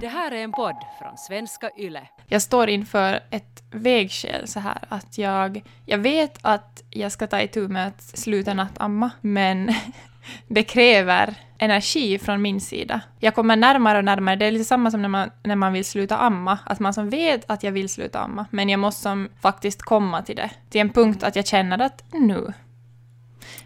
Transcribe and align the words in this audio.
Det 0.00 0.08
här 0.08 0.32
är 0.32 0.44
en 0.44 0.52
podd 0.52 0.76
från 0.98 1.16
svenska 1.18 1.70
YLE. 1.78 2.08
Jag 2.26 2.42
står 2.42 2.68
inför 2.68 3.20
ett 3.30 3.62
vägskäl 3.70 4.48
så 4.48 4.60
här 4.60 4.78
att 4.88 5.18
jag, 5.18 5.62
jag 5.86 5.98
vet 5.98 6.38
att 6.42 6.82
jag 6.90 7.12
ska 7.12 7.26
ta 7.26 7.40
itu 7.40 7.68
med 7.68 7.86
att 7.86 8.02
sluta 8.02 8.54
nattamma, 8.54 9.10
men 9.20 9.74
det 10.48 10.62
kräver 10.62 11.34
energi 11.58 12.18
från 12.18 12.42
min 12.42 12.60
sida. 12.60 13.00
Jag 13.18 13.34
kommer 13.34 13.56
närmare 13.56 13.98
och 13.98 14.04
närmare. 14.04 14.36
Det 14.36 14.44
är 14.46 14.50
lite 14.50 14.64
samma 14.64 14.90
som 14.90 15.02
när 15.02 15.08
man, 15.08 15.30
när 15.44 15.56
man 15.56 15.72
vill 15.72 15.84
sluta 15.84 16.16
amma. 16.18 16.58
Att 16.66 16.80
man 16.80 16.94
som 16.94 17.10
vet 17.10 17.50
att 17.50 17.62
jag 17.62 17.72
vill 17.72 17.88
sluta 17.88 18.20
amma, 18.20 18.46
men 18.50 18.68
jag 18.68 18.80
måste 18.80 19.02
som 19.02 19.28
faktiskt 19.42 19.82
komma 19.82 20.22
till 20.22 20.36
det. 20.36 20.50
Till 20.70 20.80
en 20.80 20.90
punkt 20.90 21.22
att 21.22 21.36
jag 21.36 21.46
känner 21.46 21.78
att 21.78 22.04
nu, 22.12 22.52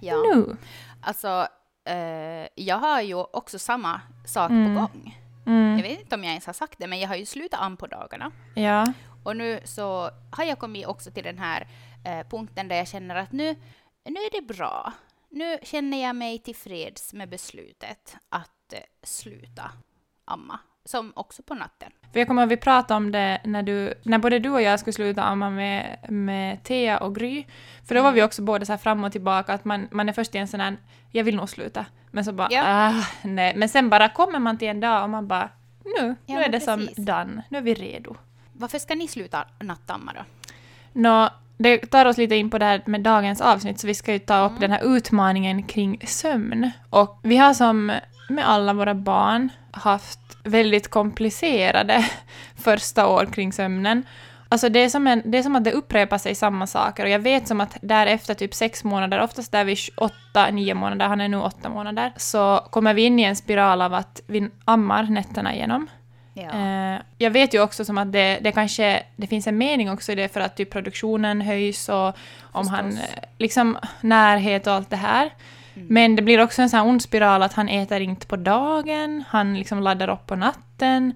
Ja. 0.00 0.14
nu. 0.34 0.56
Alltså, 1.00 1.46
eh, 1.88 2.48
jag 2.54 2.78
har 2.78 3.00
ju 3.00 3.14
också 3.14 3.58
samma 3.58 4.00
sak 4.26 4.50
Mm. 4.50 4.74
på 4.74 4.80
gång. 4.80 5.18
Mm, 5.46 5.76
Jag 5.76 5.82
vet 5.82 6.00
inte 6.00 6.14
om 6.14 6.24
jag 6.24 6.30
ens 6.30 6.46
har 6.46 6.52
sagt 6.52 6.78
det, 6.78 6.86
men 6.86 7.00
jag 7.00 7.08
har 7.08 7.16
ju 7.16 7.26
slutat 7.26 7.60
am 7.60 7.76
på 7.76 7.86
dagarna. 7.86 8.32
ja. 8.54 8.92
Och 9.24 9.36
nu 9.36 9.60
så 9.64 10.10
har 10.30 10.44
jag 10.44 10.58
kommit 10.58 10.86
också 10.86 11.10
till 11.10 11.24
den 11.24 11.38
här 11.38 11.66
eh, 12.04 12.26
punkten 12.28 12.68
där 12.68 12.76
jag 12.76 12.88
känner 12.88 13.14
att 13.16 13.32
nu, 13.32 13.54
nu 14.04 14.20
är 14.20 14.40
det 14.40 14.54
bra. 14.54 14.92
Nu 15.30 15.58
känner 15.62 16.02
jag 16.02 16.16
mig 16.16 16.38
tillfreds 16.38 17.12
med 17.12 17.28
beslutet 17.28 18.16
att 18.28 18.72
eh, 18.72 18.78
sluta 19.02 19.70
amma. 20.24 20.58
Som 20.86 21.12
också 21.16 21.42
på 21.42 21.54
natten. 21.54 21.92
För 22.12 22.18
jag 22.20 22.28
kommer 22.28 22.42
att 22.42 22.48
vi 22.48 22.56
pratade 22.56 22.96
om 22.96 23.12
det 23.12 23.40
när, 23.44 23.62
du, 23.62 23.94
när 24.04 24.18
både 24.18 24.38
du 24.38 24.50
och 24.50 24.62
jag 24.62 24.80
skulle 24.80 24.92
sluta 24.94 25.22
amma 25.22 25.50
med, 25.50 25.98
med 26.08 26.64
Thea 26.64 26.98
och 26.98 27.14
Gry. 27.14 27.44
För 27.88 27.94
då 27.94 28.02
var 28.02 28.12
vi 28.12 28.22
också 28.22 28.42
båda 28.42 28.64
så 28.66 28.78
fram 28.78 29.04
och 29.04 29.12
tillbaka, 29.12 29.52
att 29.54 29.64
man, 29.64 29.88
man 29.90 30.08
är 30.08 30.12
först 30.12 30.34
i 30.34 30.38
en 30.38 30.48
sån 30.48 30.60
här, 30.60 30.76
jag 31.12 31.24
vill 31.24 31.36
nog 31.36 31.48
sluta. 31.48 31.86
Men 32.14 32.24
så 32.24 32.32
bara, 32.32 32.48
Ja. 32.50 32.62
ah, 32.66 33.04
nej. 33.22 33.52
Men 33.56 33.68
sen 33.68 33.90
bara 33.90 34.08
kommer 34.08 34.38
man 34.38 34.58
till 34.58 34.68
en 34.68 34.80
dag 34.80 35.02
och 35.02 35.10
man 35.10 35.26
bara, 35.28 35.48
nu, 35.84 36.14
Ja, 36.26 36.34
nu 36.36 36.42
är 36.42 36.48
det 36.48 36.60
som 36.60 36.80
precis. 36.86 36.96
done, 37.06 37.42
nu 37.48 37.58
är 37.58 37.62
vi 37.62 37.74
redo. 37.74 38.16
Varför 38.52 38.78
ska 38.78 38.94
ni 38.94 39.08
sluta 39.08 39.44
nattamma 39.60 40.12
då? 40.12 40.24
Nå, 40.92 41.28
det 41.58 41.78
tar 41.78 42.06
oss 42.06 42.16
lite 42.18 42.34
in 42.36 42.50
på 42.50 42.58
det 42.58 42.64
här 42.64 42.82
med 42.86 43.00
dagens 43.00 43.40
avsnitt, 43.40 43.80
så 43.80 43.86
vi 43.86 43.94
ska 43.94 44.12
ju 44.12 44.18
ta 44.18 44.44
upp 44.44 44.50
Mm. 44.50 44.60
den 44.60 44.70
här 44.70 44.96
utmaningen 44.96 45.62
kring 45.62 46.00
sömn. 46.06 46.70
Och 46.90 47.20
vi 47.22 47.36
har 47.36 47.54
som 47.54 47.92
med 48.28 48.48
alla 48.48 48.72
våra 48.72 48.94
barn 48.94 49.48
haft 49.70 50.18
väldigt 50.44 50.88
komplicerade 50.90 52.04
första 52.64 53.06
år 53.06 53.26
kring 53.26 53.52
sömnen. 53.52 54.02
Alltså 54.54 54.68
det 54.68 54.78
är, 54.78 54.88
som 54.88 55.06
en, 55.06 55.22
det 55.24 55.38
är 55.38 55.42
som 55.42 55.56
att 55.56 55.64
det 55.64 55.72
upprepar 55.72 56.18
sig 56.18 56.34
samma 56.34 56.66
saker 56.66 57.04
och 57.04 57.10
jag 57.10 57.18
vet 57.18 57.48
som 57.48 57.60
att 57.60 57.76
därefter 57.80 58.34
typ 58.34 58.54
sex 58.54 58.84
månader, 58.84 59.20
oftast 59.20 59.52
där 59.52 59.64
vid 59.64 59.78
åtta, 59.96 60.50
nio 60.50 60.74
månader, 60.74 61.06
han 61.06 61.20
är 61.20 61.28
nu 61.28 61.36
åtta 61.36 61.68
månader, 61.68 62.12
så 62.16 62.66
kommer 62.70 62.94
vi 62.94 63.02
in 63.02 63.18
i 63.18 63.22
en 63.22 63.36
spiral 63.36 63.82
av 63.82 63.94
att 63.94 64.20
vi 64.26 64.48
ammar 64.64 65.02
nätterna 65.02 65.54
igenom. 65.54 65.86
Ja. 66.34 66.42
Eh, 66.42 67.00
jag 67.18 67.30
vet 67.30 67.54
ju 67.54 67.62
också 67.62 67.84
som 67.84 67.98
att 67.98 68.12
det, 68.12 68.38
det 68.42 68.52
kanske 68.52 69.02
det 69.16 69.26
finns 69.26 69.46
en 69.46 69.58
mening 69.58 69.90
också 69.90 70.12
i 70.12 70.14
det 70.14 70.28
för 70.28 70.40
att 70.40 70.56
typ 70.56 70.70
produktionen 70.70 71.40
höjs 71.40 71.88
och 71.88 72.16
om 72.42 72.68
han 72.68 72.90
Förstås. 72.92 73.10
eh, 73.14 73.24
liksom 73.38 73.78
närhet 74.00 74.66
och 74.66 74.72
allt 74.72 74.90
det 74.90 74.96
här. 74.96 75.30
Mm. 75.74 75.86
Men 75.90 76.16
det 76.16 76.22
blir 76.22 76.42
också 76.42 76.62
en 76.62 76.70
sån 76.70 76.80
här 76.80 76.86
ond 76.86 77.02
spiral 77.02 77.42
att 77.42 77.52
han 77.52 77.68
äter 77.68 78.00
inte 78.00 78.26
på 78.26 78.36
dagen, 78.36 79.24
han 79.28 79.54
liksom 79.54 79.80
laddar 79.82 80.08
upp 80.08 80.26
på 80.26 80.36
natten 80.36 81.12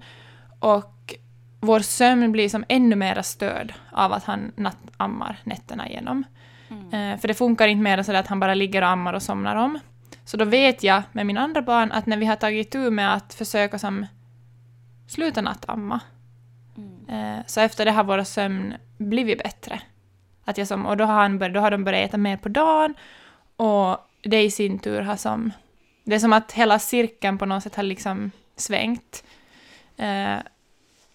och 0.59 1.15
vår 1.59 1.79
sömn 1.79 2.31
blir 2.31 2.49
som 2.49 2.65
ännu 2.67 2.95
mer 2.95 3.21
störd 3.21 3.73
av 3.91 4.13
att 4.13 4.23
han 4.23 4.51
nattammar 4.55 5.37
nätterna 5.43 5.89
igenom. 5.89 6.23
Mm. 6.69 6.93
Eh, 7.13 7.19
för 7.19 7.27
det 7.27 7.33
funkar 7.33 7.67
inte 7.67 7.83
mer 7.83 8.03
så 8.03 8.15
att 8.15 8.27
han 8.27 8.39
bara 8.39 8.53
ligger 8.53 8.81
och 8.81 8.87
ammar 8.87 9.13
och 9.13 9.23
somnar 9.23 9.55
om. 9.55 9.79
Så 10.25 10.37
då 10.37 10.45
vet 10.45 10.83
jag 10.83 11.01
med 11.11 11.25
min 11.25 11.37
andra 11.37 11.61
barn 11.61 11.91
att 11.91 12.05
när 12.05 12.17
vi 12.17 12.25
har 12.25 12.35
tagit 12.35 12.71
tur 12.71 12.91
med 12.91 13.13
att 13.13 13.33
försöka 13.33 13.79
som 13.79 14.05
sluta 15.07 15.41
nattamma, 15.41 15.99
Mm. 16.77 17.37
eh, 17.37 17.45
så 17.47 17.61
efter 17.61 17.85
det 17.85 17.91
har 17.91 18.03
vår 18.03 18.23
sömn 18.23 18.73
blivit 18.97 19.43
bättre. 19.43 19.81
Att 20.45 20.57
jag 20.57 20.67
som, 20.67 20.85
och 20.85 20.97
då 20.97 21.05
har, 21.05 21.13
han 21.13 21.39
bör, 21.39 21.49
då 21.49 21.59
har 21.59 21.71
de 21.71 21.83
börjat 21.83 22.09
äta 22.09 22.17
mer 22.17 22.37
på 22.37 22.49
dagen 22.49 22.93
och 23.55 23.97
det 24.21 24.43
i 24.43 24.51
sin 24.51 24.79
tur 24.79 25.01
har 25.01 25.15
som... 25.15 25.51
Det 26.03 26.15
är 26.15 26.19
som 26.19 26.33
att 26.33 26.51
hela 26.51 26.79
cirkeln 26.79 27.37
på 27.37 27.45
något 27.45 27.63
sätt 27.63 27.75
har 27.75 27.83
liksom 27.83 28.31
svängt. 28.55 29.23
Eh, 29.97 30.37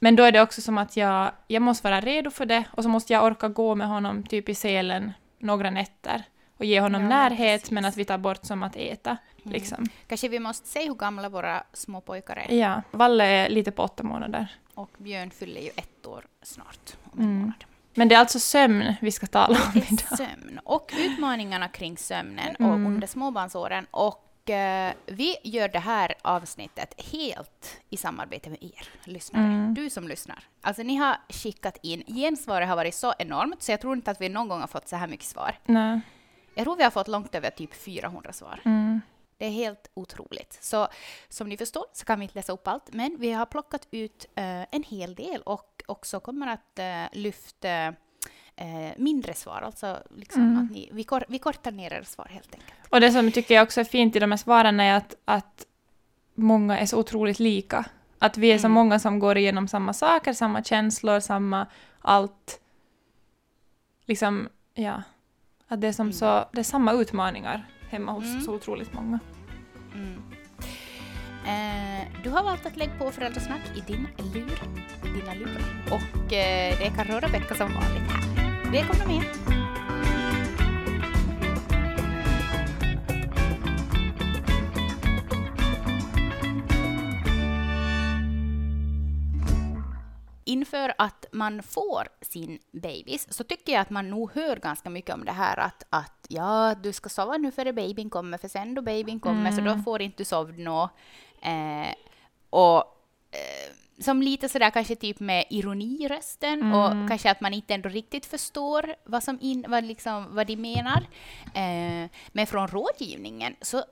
men 0.04 0.16
då 0.16 0.22
är 0.22 0.32
det 0.32 0.42
också 0.42 0.60
som 0.60 0.78
att 0.78 0.96
jag, 0.96 1.30
jag 1.46 1.62
måste 1.62 1.88
vara 1.90 2.00
redo 2.00 2.30
för 2.30 2.46
det 2.46 2.64
och 2.70 2.82
så 2.82 2.88
måste 2.88 3.12
jag 3.12 3.24
orka 3.24 3.48
gå 3.48 3.74
med 3.74 3.88
honom 3.88 4.22
typ 4.22 4.48
i 4.48 4.54
selen 4.54 5.12
några 5.38 5.70
nätter 5.70 6.22
och 6.58 6.64
ge 6.64 6.80
honom 6.80 7.02
Ja, 7.02 7.08
närhet 7.08 7.60
precis. 7.60 7.70
men 7.70 7.84
att 7.84 7.96
vi 7.96 8.04
tar 8.04 8.18
bort 8.18 8.44
som 8.44 8.62
att 8.62 8.76
äta. 8.76 9.10
Mm. 9.10 9.52
Liksom. 9.52 9.86
Kanske 10.08 10.28
vi 10.28 10.38
måste 10.38 10.68
säga 10.68 10.86
hur 10.88 10.94
gamla 10.94 11.28
våra 11.28 11.62
små 11.72 12.00
pojkar 12.00 12.36
är. 12.36 12.54
Ja, 12.54 12.82
Valle 12.90 13.24
är 13.24 13.48
lite 13.48 13.70
på 13.70 13.82
åtta 13.82 14.02
månader. 14.02 14.46
Och 14.74 14.90
Björn 14.98 15.30
fyller 15.30 15.60
ju 15.60 15.68
ett 15.76 16.06
år 16.06 16.24
snart. 16.42 16.96
Om 17.12 17.18
en 17.20 17.24
Mm. 17.26 17.38
månad. 17.40 17.64
Men 17.96 18.08
det 18.08 18.14
är 18.14 18.18
alltså 18.18 18.38
sömn 18.38 18.94
vi 19.00 19.12
ska 19.12 19.26
tala 19.26 19.58
om 19.74 19.80
idag. 19.88 20.18
sömn 20.18 20.60
och 20.64 20.92
utmaningarna 20.98 21.68
kring 21.68 21.96
sömnen 21.96 22.56
och 22.56 22.64
Mm. 22.74 22.86
under 22.86 23.06
småbarnsåren. 23.06 23.86
Och 23.90 24.23
vi 25.06 25.36
gör 25.42 25.68
det 25.68 25.78
här 25.78 26.14
avsnittet 26.22 26.94
helt 27.12 27.80
i 27.90 27.96
samarbete 27.96 28.50
med 28.50 28.58
er 28.62 28.88
lyssnare. 29.04 29.44
Mm. 29.44 29.74
Du 29.74 29.90
som 29.90 30.08
lyssnar. 30.08 30.44
Alltså 30.60 30.82
ni 30.82 30.96
har 30.96 31.16
skickat 31.28 31.78
in, 31.82 32.02
gensvaret 32.06 32.68
har 32.68 32.76
varit 32.76 32.94
så 32.94 33.14
enormt 33.18 33.62
så 33.62 33.72
jag 33.72 33.80
tror 33.80 33.96
inte 33.96 34.10
att 34.10 34.20
vi 34.20 34.28
någon 34.28 34.48
gång 34.48 34.60
har 34.60 34.66
fått 34.66 34.88
så 34.88 34.96
här 34.96 35.06
mycket 35.06 35.26
svar. 35.26 35.58
Nej. 35.64 36.00
Jag 36.54 36.64
tror 36.64 36.76
vi 36.76 36.82
har 36.82 36.90
fått 36.90 37.08
långt 37.08 37.34
över 37.34 37.50
typ 37.50 37.74
400 37.74 38.32
svar. 38.32 38.60
Mm. 38.64 39.00
Det 39.38 39.46
är 39.46 39.50
helt 39.50 39.90
otroligt. 39.94 40.58
Så 40.60 40.88
som 41.28 41.48
ni 41.48 41.56
förstår 41.56 41.84
så 41.92 42.04
kan 42.04 42.18
vi 42.18 42.22
inte 42.22 42.34
läsa 42.34 42.52
upp 42.52 42.68
allt, 42.68 42.92
men 42.92 43.16
vi 43.18 43.32
har 43.32 43.46
plockat 43.46 43.88
ut 43.90 44.26
eh, 44.34 44.62
en 44.70 44.82
hel 44.82 45.14
del 45.14 45.42
och 45.42 45.82
också 45.86 46.20
kommer 46.20 46.46
att 46.46 46.78
eh, 46.78 47.04
lyfta 47.12 47.94
eh, 48.56 48.92
mindre 48.96 49.34
svar. 49.34 49.62
Alltså 49.62 50.02
liksom 50.16 50.42
Mm. 50.42 50.64
att 50.64 50.70
ni, 50.70 50.88
vi, 50.92 51.04
kor, 51.04 51.24
vi 51.28 51.38
kortar 51.38 51.70
ner 51.72 51.92
era 51.92 52.04
svar 52.04 52.26
helt 52.30 52.54
enkelt. 52.54 52.72
Och 52.90 53.00
det 53.00 53.10
som 53.10 53.32
tycker 53.32 53.54
jag 53.54 53.62
också 53.62 53.80
är 53.80 53.84
fint 53.84 54.16
i 54.16 54.18
de 54.18 54.30
här 54.32 54.36
svaren 54.38 54.80
är 54.80 54.96
att, 54.96 55.14
att 55.24 55.66
många 56.34 56.78
är 56.78 56.86
så 56.86 56.98
otroligt 56.98 57.38
lika. 57.38 57.84
Att 58.18 58.38
vi 58.38 58.52
är 58.52 58.58
så 58.58 58.66
Mm. 58.66 58.72
många 58.72 58.98
som 58.98 59.18
går 59.18 59.38
igenom 59.38 59.68
samma 59.68 59.92
saker, 59.92 60.32
samma 60.32 60.62
känslor, 60.64 61.20
samma 61.20 61.66
allt. 62.00 62.60
Liksom, 64.06 64.48
ja. 64.74 65.02
Att 65.68 65.80
det 65.80 65.86
är 65.88 65.92
som 65.92 66.06
Mm. 66.06 66.12
så, 66.12 66.44
det 66.52 66.58
är 66.60 66.62
samma 66.64 66.92
utmaningar 66.92 67.66
hemma 67.90 68.12
hos 68.12 68.24
Mm. 68.24 68.40
så 68.40 68.54
otroligt 68.54 68.92
många. 68.92 69.18
Mm. 69.94 70.22
Eh, 71.46 72.08
du 72.22 72.30
har 72.30 72.42
valt 72.44 72.66
att 72.66 72.76
lägga 72.76 72.92
på 72.98 73.10
föräldrasnack 73.10 73.60
i 73.76 73.80
din 73.80 74.08
lur, 74.34 74.60
dina 75.02 75.34
lurar. 75.34 75.62
Och 75.90 76.32
eh, 76.32 76.78
det 76.78 76.86
är 76.86 76.90
Karro 76.96 77.14
och 77.16 77.22
Rebecka 77.22 77.54
som 77.54 77.72
vanligt 77.74 78.10
här. 78.12 78.33
Välkomna 78.74 79.06
med! 79.06 79.22
Inför 90.44 90.94
att 90.98 91.26
man 91.32 91.62
får 91.62 92.08
sin 92.20 92.58
bebis 92.72 93.32
så 93.32 93.44
tycker 93.44 93.72
jag 93.72 93.80
att 93.80 93.90
man 93.90 94.10
nog 94.10 94.30
hör 94.34 94.56
ganska 94.56 94.90
mycket 94.90 95.14
om 95.14 95.24
det 95.24 95.32
här 95.32 95.58
att, 95.58 95.86
att 95.90 96.26
ja, 96.28 96.74
du 96.82 96.92
ska 96.92 97.08
sova 97.08 97.36
nu 97.36 97.50
före 97.50 97.72
babyn 97.72 98.10
kommer, 98.10 98.38
för 98.38 98.48
sen 98.48 98.74
då 98.74 98.82
babyn 98.82 99.20
kommer 99.20 99.50
så 99.50 99.60
då 99.60 99.70
Mm. 99.70 99.84
får 99.84 100.02
inte 100.02 100.16
du 100.16 100.24
sova 100.24 100.52
nå. 100.56 100.88
Eh, 101.42 101.94
och 102.50 102.76
eh, 103.30 103.83
som 103.98 104.22
lite 104.22 104.48
sådär 104.48 104.70
kanske 104.70 104.96
typ 104.96 105.20
med 105.20 105.44
ironi 105.50 106.04
i 106.04 106.08
rösten 106.08 106.62
Mm. 106.62 106.72
och 106.72 107.08
kanske 107.08 107.30
att 107.30 107.40
man 107.40 107.54
inte 107.54 107.74
ändå 107.74 107.88
riktigt 107.88 108.26
förstår 108.26 108.94
vad, 109.04 109.22
som 109.22 109.38
in, 109.40 109.64
vad, 109.68 109.84
liksom, 109.84 110.26
vad 110.30 110.46
de 110.46 110.56
menar. 110.56 111.06
Eh, 111.54 112.10
men 112.32 112.46
från 112.46 112.68
rådgivningen 112.68 113.56
så 113.60 113.84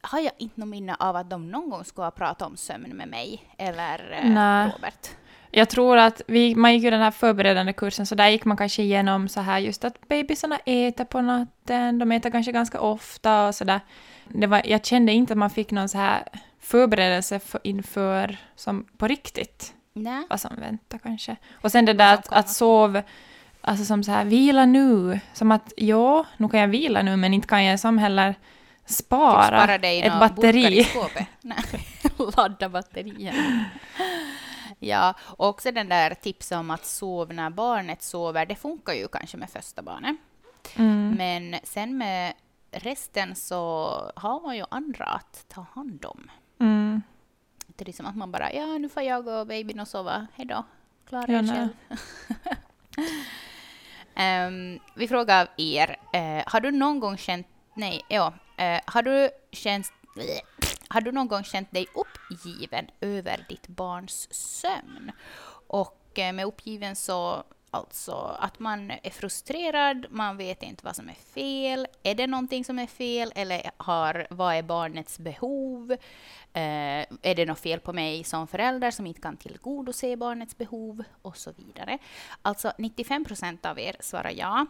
har 0.00 0.20
jag 0.20 0.32
inte 0.38 0.60
något 0.60 0.68
minne 0.68 0.94
av 0.98 1.16
att 1.16 1.30
de 1.30 1.50
någon 1.50 1.70
gång 1.70 1.84
skulle 1.84 2.04
ha 2.04 2.10
pratat 2.10 2.48
om 2.48 2.56
sömn 2.56 2.96
med 2.96 3.08
mig 3.08 3.42
eller 3.58 4.12
eh. 4.12 4.72
Robert. 4.72 5.08
Jag 5.50 5.68
tror 5.68 5.96
att 5.96 6.22
vi, 6.26 6.54
man 6.54 6.74
gick 6.74 6.82
ju 6.82 6.90
den 6.90 7.00
här 7.00 7.10
förberedande 7.10 7.72
kursen, 7.72 8.06
så 8.06 8.14
där 8.14 8.28
gick 8.28 8.44
man 8.44 8.56
kanske 8.56 8.82
igenom 8.82 9.28
så 9.28 9.40
här 9.40 9.58
just 9.58 9.84
att 9.84 10.08
bebisarna 10.08 10.58
äter 10.64 11.04
på 11.04 11.20
natten, 11.20 11.98
de 11.98 12.12
äter 12.12 12.30
kanske 12.30 12.52
ganska 12.52 12.80
ofta 12.80 13.46
och 13.48 13.54
sådär. 13.54 13.80
Jag 14.64 14.84
kände 14.84 15.12
inte 15.12 15.32
att 15.32 15.38
man 15.38 15.50
fick 15.50 15.70
någon 15.70 15.88
så 15.88 15.98
här 15.98 16.22
förberedelse 16.66 17.38
för, 17.38 17.60
inför, 17.64 18.36
som 18.56 18.84
på 18.96 19.06
riktigt, 19.06 19.74
Nej. 19.92 20.26
vad 20.30 20.40
som 20.40 20.56
väntar 20.56 20.98
kanske. 20.98 21.36
Och 21.52 21.72
sen 21.72 21.84
det 21.84 21.92
där 21.92 22.14
att, 22.14 22.32
att 22.32 22.50
sov, 22.50 23.02
alltså 23.60 23.84
som 23.84 24.04
så 24.04 24.10
här, 24.10 24.24
vila 24.24 24.66
nu, 24.66 25.20
som 25.32 25.52
att 25.52 25.72
ja, 25.76 26.26
nu 26.36 26.48
kan 26.48 26.60
jag 26.60 26.68
vila 26.68 27.02
nu, 27.02 27.16
men 27.16 27.34
inte 27.34 27.48
kan 27.48 27.64
jag 27.64 27.80
som 27.80 27.98
heller 27.98 28.34
spara, 28.86 29.42
Typ 29.42 29.46
spara 29.46 29.78
dig 29.78 30.02
ett 30.02 30.20
batteri. 30.20 30.88
Nej, 31.40 31.64
ladda 32.36 32.68
batterierna. 32.68 33.64
Ja, 34.78 35.14
och 35.20 35.48
också 35.48 35.72
den 35.72 35.88
där 35.88 36.14
tipset 36.14 36.58
om 36.58 36.70
att 36.70 36.86
sova 36.86 37.32
när 37.32 37.50
barnet 37.50 38.02
sover, 38.02 38.46
det 38.46 38.54
funkar 38.54 38.92
ju 38.92 39.08
kanske 39.08 39.36
med 39.36 39.50
första 39.50 39.82
barnet. 39.82 40.16
Mm. 40.76 41.14
Men 41.18 41.60
sen 41.64 41.98
med 41.98 42.32
resten 42.70 43.34
så 43.34 43.90
har 44.16 44.40
man 44.40 44.56
ju 44.56 44.64
andra 44.70 45.04
att 45.04 45.44
ta 45.48 45.66
hand 45.74 46.04
om. 46.04 46.30
Mm. 46.58 47.02
Samtidigt 47.66 47.96
som 47.96 48.06
att 48.06 48.16
man 48.16 48.32
bara, 48.32 48.52
ja 48.52 48.78
nu 48.78 48.88
får 48.88 49.02
jag 49.02 49.28
och 49.28 49.46
babyn 49.46 49.80
och 49.80 49.88
sova, 49.88 50.26
hejdå, 50.34 50.64
klara 51.08 51.32
Ja, 51.32 51.38
er 51.38 51.46
själv. 51.46 51.68
Ehm, 54.18 54.78
vi 54.94 55.08
frågar 55.08 55.48
er, 55.56 55.96
eh, 56.12 56.42
har 56.46 56.60
du 56.60 56.70
någon 56.70 57.00
gång 57.00 57.16
känt, 57.16 57.46
nej, 57.74 58.04
ja, 58.08 58.32
eh, 58.56 58.80
har 58.86 59.02
du 59.02 59.30
känt, 59.52 59.92
har 60.88 61.00
du 61.00 61.12
någon 61.12 61.28
gång 61.28 61.44
känt 61.44 61.72
dig 61.72 61.86
uppgiven 61.94 62.86
över 63.00 63.46
ditt 63.48 63.68
barns 63.68 64.34
sömn? 64.34 65.12
Och 65.68 66.18
eh, 66.18 66.32
med 66.32 66.46
uppgiven 66.46 66.96
så 66.96 67.44
alltså 67.76 68.36
att 68.40 68.58
man 68.58 68.90
är 69.02 69.10
frustrerad, 69.10 70.06
man 70.10 70.36
vet 70.36 70.62
inte 70.62 70.84
vad 70.84 70.96
som 70.96 71.08
är 71.08 71.14
fel. 71.34 71.86
Är 72.02 72.14
det 72.14 72.26
någonting 72.26 72.64
som 72.64 72.78
är 72.78 72.86
fel 72.86 73.32
eller 73.34 73.70
har, 73.76 74.26
vad 74.30 74.54
är 74.54 74.62
barnets 74.62 75.18
behov? 75.18 75.92
Eh, 76.52 77.04
är 77.22 77.34
det 77.34 77.46
något 77.46 77.60
fel 77.60 77.80
på 77.80 77.92
mig 77.92 78.24
som 78.24 78.46
förälder 78.48 78.90
som 78.90 79.06
inte 79.06 79.20
kan 79.20 79.36
tillgodose 79.36 80.16
barnets 80.16 80.58
behov? 80.58 81.04
Och 81.22 81.36
så 81.36 81.52
vidare. 81.56 81.98
Alltså 82.42 82.72
95 82.78 83.24
procent 83.24 83.66
av 83.66 83.78
er 83.78 83.96
svarar 84.00 84.30
ja. 84.30 84.66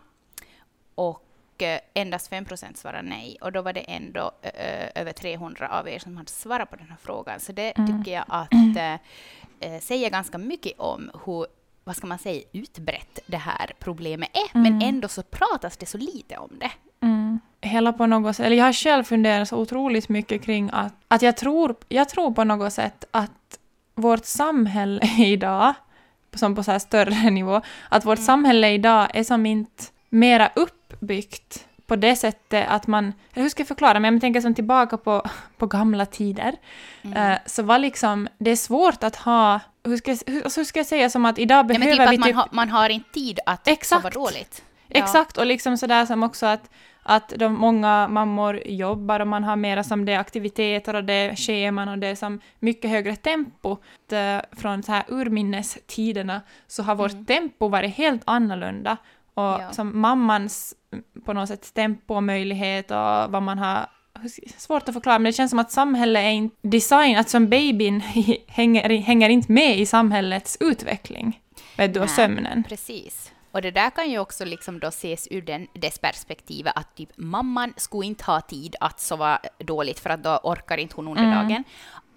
Och 0.95 1.23
eh, 1.63 1.81
endast 1.95 2.29
5 2.29 2.45
procent 2.45 2.77
svarar 2.77 3.03
nej. 3.03 3.37
Och 3.41 3.53
då 3.53 3.63
var 3.63 3.73
det 3.73 3.81
ändå 3.81 4.31
eh, 4.43 4.89
över 4.95 5.13
300 5.13 5.69
av 5.81 5.89
er 5.89 5.99
som 5.99 6.17
hade 6.17 6.31
svarat 6.31 6.71
på 6.71 6.77
den 6.77 6.89
här 6.89 6.97
frågan. 7.01 7.41
Så 7.41 7.53
det 7.53 7.71
Mm. 7.79 7.99
tycker 7.99 8.13
jag 8.13 8.25
att 8.29 8.53
eh, 9.61 9.81
säger 9.81 10.11
ganska 10.11 10.39
mycket 10.39 10.79
om 10.79 11.11
hur 11.27 11.47
vad 11.87 11.97
ska 11.97 12.07
man 12.07 12.19
säga, 12.19 12.43
utbrett 12.53 13.19
det 13.27 13.37
här 13.37 13.73
problemet 13.79 14.31
är. 14.33 14.59
Men 14.59 14.67
Mm. 14.73 14.89
ändå 14.89 15.09
så 15.09 15.23
pratas 15.23 15.77
det 15.77 15.87
så 15.87 15.99
lite 15.99 16.37
om 16.37 16.51
det. 16.61 16.71
Mm. 17.07 17.41
Hela 17.61 17.93
på 17.93 18.07
något 18.07 18.37
sätt, 18.37 18.47
eller 18.47 18.57
jag 18.57 18.65
har 18.65 18.73
själv 18.73 19.05
funderat 19.05 19.49
så 19.49 19.57
otroligt 19.57 20.09
mycket 20.09 20.43
kring 20.43 20.71
att, 20.73 20.95
att 21.09 21.23
jag, 21.23 21.37
tror, 21.37 21.75
jag 21.89 22.09
tror 22.09 22.31
på 22.31 22.45
något 22.45 22.73
sätt 22.73 23.05
att 23.11 23.59
vårt 23.95 24.25
samhälle 24.25 25.01
idag, 25.19 25.75
som 26.35 26.55
på 26.55 26.63
så 26.63 26.71
här 26.73 26.79
större 26.79 27.31
nivå, 27.31 27.61
att 27.89 28.05
vårt 28.05 28.19
Mm. 28.19 28.27
samhälle 28.27 28.71
idag 28.71 29.09
är 29.15 29.25
som 29.25 29.47
inte 29.47 29.85
mera 30.09 30.51
uppbyggt 30.55 31.67
på 31.87 31.97
det 31.97 32.17
sättet 32.17 32.67
att 32.69 32.87
man, 32.87 33.13
eller 33.33 33.43
hur 33.43 33.49
ska 33.49 33.61
jag 33.61 33.69
förklara, 33.69 34.01
men 34.01 34.15
jag 34.15 34.21
tänker 34.21 34.41
som 34.41 34.55
tillbaka 34.55 34.97
på, 34.97 35.23
på 35.59 35.67
gamla 35.67 36.07
tider, 36.07 36.57
Mm. 37.03 37.33
eh, 37.33 37.39
så 37.47 37.63
var 37.63 37.79
liksom, 37.79 38.29
det 38.39 38.51
är 38.51 38.57
svårt 38.57 39.05
att 39.05 39.17
ha, 39.17 39.61
hur 39.87 39.97
ska, 39.97 40.17
hur, 40.33 40.43
alltså 40.45 40.61
hur 40.61 40.65
ska 40.65 40.79
jag 40.79 40.87
säga, 40.87 41.11
som 41.11 41.25
att 41.25 41.39
idag 41.39 41.67
Nej, 41.67 41.79
behöver 41.79 41.97
men 41.97 42.07
typ 42.07 42.11
vi 42.11 42.15
att 42.15 42.21
man, 42.21 42.29
typ... 42.29 42.37
har, 42.37 42.49
man 42.53 42.69
har 42.71 42.89
inte 42.89 43.11
tid 43.13 43.41
att 43.47 43.69
Exakt. 43.69 44.03
sova 44.03 44.11
dåligt. 44.11 44.65
Ja. 44.89 44.99
Exakt, 44.99 45.39
och 45.39 45.47
liksom 45.47 45.77
sådär 45.79 46.07
som 46.07 46.23
också 46.23 46.47
att, 46.47 46.71
att 47.03 47.29
de 47.37 47.55
många 47.55 48.09
mammor 48.09 48.63
jobbar 48.67 49.21
och 49.21 49.27
man 49.29 49.45
har 49.45 49.57
mera 49.57 49.85
som 49.85 50.05
det 50.05 50.13
är 50.13 50.19
aktiviteter 50.19 50.95
och 50.97 51.05
det 51.05 51.13
är 51.13 51.37
scheman 51.37 51.89
och 51.89 51.99
det 51.99 52.07
är 52.07 52.15
som 52.15 52.41
mycket 52.59 52.91
högre 52.91 53.17
tempo. 53.17 53.77
Det, 54.09 54.43
från 54.53 54.83
så 54.83 54.93
här 54.93 55.05
urminnestiderna 55.09 56.41
så 56.67 56.83
har 56.83 56.95
vårt 56.95 57.13
Mm. 57.13 57.25
tempo 57.25 57.69
varit 57.69 57.95
helt 57.95 58.23
annorlunda. 58.25 58.97
Och 59.35 59.43
Ja. 59.43 59.73
som 59.73 60.01
mammans 60.01 60.75
på 61.25 61.33
något 61.33 61.49
sätt 61.49 61.75
tempo 61.75 62.15
och 62.15 62.23
möjlighet 62.23 62.91
och 62.91 63.33
vad 63.33 63.43
man 63.43 63.59
har 63.59 63.87
Svårt 64.57 64.89
att 64.89 64.95
förklara, 64.95 65.19
men 65.19 65.25
det 65.25 65.33
känns 65.37 65.51
som 65.51 65.59
att 65.59 65.71
samhället 65.73 66.21
är 66.23 66.31
inte 66.31 66.57
designat 66.63 67.29
som 67.29 67.49
babyn 67.49 68.01
hänger, 68.47 68.89
hänger 69.03 69.29
inte 69.29 69.53
med 69.53 69.79
i 69.79 69.87
samhällets 69.87 70.57
utveckling. 70.61 71.41
Vet 71.77 71.95
du, 71.95 72.01
och 72.01 72.11
sömnen. 72.11 72.65
Precis. 72.69 73.33
Och 73.53 73.63
det 73.63 73.71
där 73.71 73.91
kan 73.91 74.11
ju 74.11 74.19
också 74.19 74.45
liksom 74.45 74.79
då 74.81 74.87
ses 74.89 75.29
ur 75.31 75.43
den, 75.43 75.67
dess 75.73 75.99
perspektivet 75.99 76.73
att 76.77 76.97
typ 76.97 77.09
mamman 77.17 77.73
skulle 77.77 78.07
inte 78.07 78.25
ha 78.25 78.41
tid 78.41 78.77
att 78.81 79.01
sova 79.01 79.39
dåligt 79.59 79.99
för 80.01 80.11
att 80.11 80.23
då 80.23 80.41
orkar 80.43 80.77
inte 80.79 80.97
hon 80.97 81.09
under 81.09 81.23
Mm. 81.23 81.35
dagen. 81.49 81.65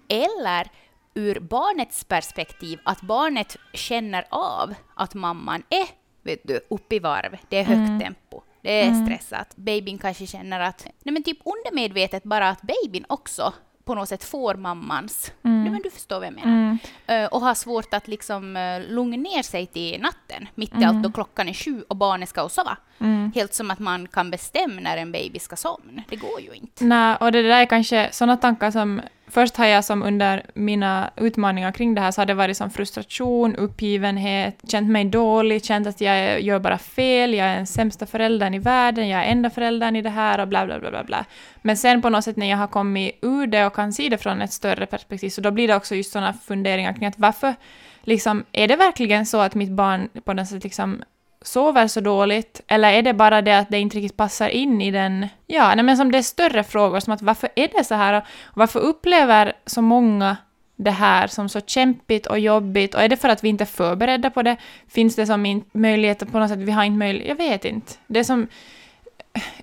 Eller 0.08 0.70
ur 1.14 1.40
barnets 1.40 2.04
perspektiv 2.04 2.78
att 2.84 3.00
barnet 3.00 3.56
känner 3.72 4.24
av 4.30 4.74
att 4.94 5.14
mamman 5.14 5.62
är 5.68 5.86
vet 6.22 6.40
du, 6.44 6.60
uppe 6.70 6.94
i 6.94 6.98
varv, 6.98 7.36
det 7.48 7.56
är 7.56 7.64
högt 7.64 7.78
Mm. 7.88 8.00
tempo, 8.00 8.19
det 8.62 8.80
är 8.82 8.88
Mm. 8.88 9.06
stressat. 9.06 9.56
Babyn 9.56 9.98
kanske 9.98 10.26
känner 10.26 10.60
att, 10.60 10.86
nej 11.02 11.12
men 11.12 11.22
typ 11.22 11.38
undermedvetet 11.44 12.22
bara 12.24 12.48
att 12.48 12.62
babyn 12.62 13.04
också 13.08 13.52
på 13.84 13.94
något 13.94 14.08
sätt 14.08 14.24
får 14.24 14.54
mammans, 14.54 15.32
Mm. 15.44 15.62
nej 15.62 15.72
men 15.72 15.82
du 15.82 15.90
förstår 15.90 16.16
vad 16.16 16.26
jag 16.26 16.34
menar. 16.34 16.48
Mm. 16.52 16.78
Eh, 17.06 17.24
och 17.30 17.40
har 17.40 17.54
svårt 17.54 17.94
att 17.94 18.08
liksom 18.08 18.56
uh, 18.56 18.80
lugna 18.88 19.16
ner 19.16 19.42
sig 19.42 19.66
till 19.66 20.00
natten, 20.00 20.48
mitt 20.54 20.72
i 20.72 20.76
Mm. 20.76 20.88
allt 20.88 21.02
då 21.02 21.12
klockan 21.12 21.48
är 21.48 21.52
sju 21.54 21.84
och 21.88 21.96
barnet 21.96 22.28
ska 22.28 22.42
och 22.42 22.52
sova. 22.52 22.76
Mm. 22.98 23.32
Helt 23.34 23.54
som 23.54 23.70
att 23.70 23.78
man 23.78 24.08
kan 24.08 24.30
bestämma 24.30 24.80
när 24.80 24.96
en 24.96 25.12
baby 25.12 25.38
ska 25.38 25.56
somna. 25.56 26.02
Det 26.08 26.16
går 26.16 26.40
ju 26.40 26.52
inte. 26.54 26.84
Nej, 26.84 27.16
och 27.20 27.32
det 27.32 27.42
där 27.42 27.60
är 27.60 27.66
kanske 27.66 28.08
sådana 28.12 28.36
tankar 28.36 28.70
som... 28.70 29.00
Först 29.30 29.56
har 29.56 29.66
jag 29.66 29.84
som 29.84 30.02
under 30.02 30.42
mina 30.54 31.10
utmaningar 31.16 31.72
kring 31.72 31.94
det 31.94 32.00
här 32.00 32.10
så 32.10 32.20
har 32.20 32.26
det 32.26 32.34
varit 32.34 32.56
som 32.56 32.70
frustration, 32.70 33.56
uppgivenhet, 33.56 34.60
känt 34.68 34.90
mig 34.90 35.04
dålig, 35.04 35.64
känt 35.64 35.86
att 35.86 36.00
jag 36.00 36.40
gör 36.40 36.58
bara 36.58 36.78
fel, 36.78 37.34
jag 37.34 37.46
är 37.46 37.56
den 37.56 37.66
sämsta 37.66 38.06
föräldern 38.06 38.54
i 38.54 38.58
världen, 38.58 39.08
jag 39.08 39.24
är 39.24 39.30
enda 39.30 39.50
föräldern 39.50 39.96
i 39.96 40.02
det 40.02 40.10
här 40.10 40.40
och 40.40 40.48
bla 40.48 40.66
bla 40.66 40.80
bla 40.80 40.90
bla 40.90 41.04
bla. 41.04 41.24
Men 41.62 41.76
sen 41.76 42.02
på 42.02 42.08
något 42.08 42.24
sätt 42.24 42.36
när 42.36 42.50
jag 42.50 42.56
har 42.56 42.66
kommit 42.66 43.18
ur 43.22 43.46
det 43.46 43.66
och 43.66 43.74
kan 43.74 43.92
se 43.92 44.08
det 44.08 44.18
från 44.18 44.42
ett 44.42 44.52
större 44.52 44.86
perspektiv 44.86 45.30
så 45.30 45.40
då 45.40 45.50
blir 45.50 45.68
det 45.68 45.76
också 45.76 45.94
just 45.94 46.12
sådana 46.12 46.32
funderingar 46.32 46.92
kring 46.92 47.06
att 47.06 47.18
varför 47.18 47.54
liksom, 48.02 48.44
är 48.52 48.68
det 48.68 48.76
verkligen 48.76 49.26
så 49.26 49.40
att 49.40 49.54
mitt 49.54 49.70
barn 49.70 50.08
på 50.24 50.32
något 50.32 50.48
sätt 50.48 50.64
liksom 50.64 51.02
sover 51.42 51.86
så 51.86 52.00
dåligt? 52.00 52.60
Eller 52.66 52.92
är 52.92 53.02
det 53.02 53.14
bara 53.14 53.42
det 53.42 53.58
att 53.58 53.70
det 53.70 53.78
inte 53.78 53.96
riktigt 53.96 54.16
passar 54.16 54.48
in 54.48 54.80
i 54.80 54.90
den... 54.90 55.28
Ja, 55.46 55.74
nej, 55.74 55.84
men 55.84 55.96
som 55.96 56.12
det 56.12 56.18
är 56.18 56.22
större 56.22 56.64
frågor, 56.64 57.00
som 57.00 57.12
att 57.12 57.22
varför 57.22 57.48
är 57.56 57.68
det 57.68 57.84
så 57.84 57.94
här? 57.94 58.18
Och 58.42 58.56
varför 58.56 58.80
upplever 58.80 59.52
så 59.66 59.82
många 59.82 60.36
det 60.76 60.90
här 60.90 61.26
som 61.26 61.48
så 61.48 61.60
kämpigt 61.60 62.26
och 62.26 62.38
jobbigt? 62.38 62.94
Och 62.94 63.02
är 63.02 63.08
det 63.08 63.16
för 63.16 63.28
att 63.28 63.44
vi 63.44 63.48
inte 63.48 63.64
är 63.64 63.66
förberedda 63.66 64.30
på 64.30 64.42
det? 64.42 64.56
Finns 64.88 65.16
det 65.16 65.26
som 65.26 65.46
inte 65.46 65.78
möjligheter 65.78 66.26
på 66.26 66.38
något 66.38 66.48
sätt? 66.48 66.58
Vi 66.58 66.72
har 66.72 66.84
inte 66.84 66.98
möjlighet... 66.98 67.28
Jag 67.28 67.36
vet 67.36 67.64
inte. 67.64 67.92
Det 68.06 68.18
är 68.18 68.24
som... 68.24 68.46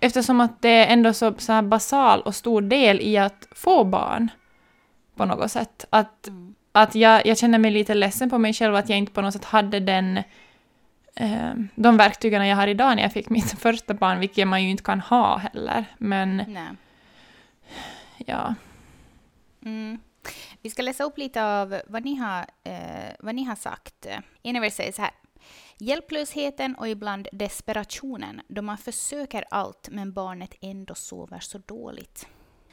Eftersom 0.01 0.41
att 0.41 0.61
det 0.61 0.69
är 0.69 0.93
ändå 0.93 1.13
så, 1.13 1.33
så 1.37 1.61
basal 1.61 2.21
och 2.21 2.35
stor 2.35 2.61
del 2.61 3.01
i 3.01 3.17
att 3.17 3.47
få 3.51 3.83
barn 3.83 4.29
på 5.15 5.25
något 5.25 5.51
sätt. 5.51 5.85
Att 5.89 6.29
att 6.77 6.95
jag, 6.95 7.25
jag 7.25 7.37
känner 7.37 7.59
mig 7.59 7.71
lite 7.71 7.93
ledsen 7.93 8.29
på 8.29 8.37
mig 8.37 8.53
själv 8.53 8.75
att 8.75 8.89
jag 8.89 8.97
inte 8.97 9.11
på 9.11 9.21
något 9.21 9.33
sätt 9.33 9.45
hade 9.45 9.79
den, 9.79 10.19
de 11.75 11.97
verktygen 11.97 12.47
jag 12.47 12.55
har 12.55 12.67
idag 12.67 12.95
när 12.95 13.03
jag 13.03 13.13
fick 13.13 13.29
mitt 13.29 13.51
första 13.59 13.93
barn, 13.93 14.19
vilket 14.19 14.47
man 14.47 14.63
ju 14.63 14.69
inte 14.69 14.83
kan 14.83 14.99
ha 14.99 15.37
heller. 15.37 15.85
Men 15.97 16.37
Nej. 16.47 16.67
ja. 18.17 18.55
Mm. 19.65 19.99
Vi 20.61 20.69
ska 20.69 20.81
läsa 20.81 21.03
upp 21.03 21.17
lite 21.17 21.45
av 21.45 21.81
vad 21.87 22.05
ni 22.05 22.15
har, 22.15 22.45
eh, 22.63 23.13
vad 23.19 23.35
ni 23.35 23.43
har 23.43 23.55
sagt. 23.55 24.07
En 24.43 24.55
av 24.55 24.65
er 24.65 24.69
säger 24.69 24.91
så 24.91 25.01
här. 25.01 25.11
Hjälplösheten 25.77 26.75
och 26.75 26.87
ibland 26.87 27.27
desperationen 27.31 28.41
då 28.47 28.61
man 28.61 28.77
försöker 28.77 29.45
allt 29.49 29.89
men 29.91 30.13
barnet 30.13 30.55
ändå 30.61 30.95
sover 30.95 31.39
så 31.39 31.57
dåligt. 31.57 32.27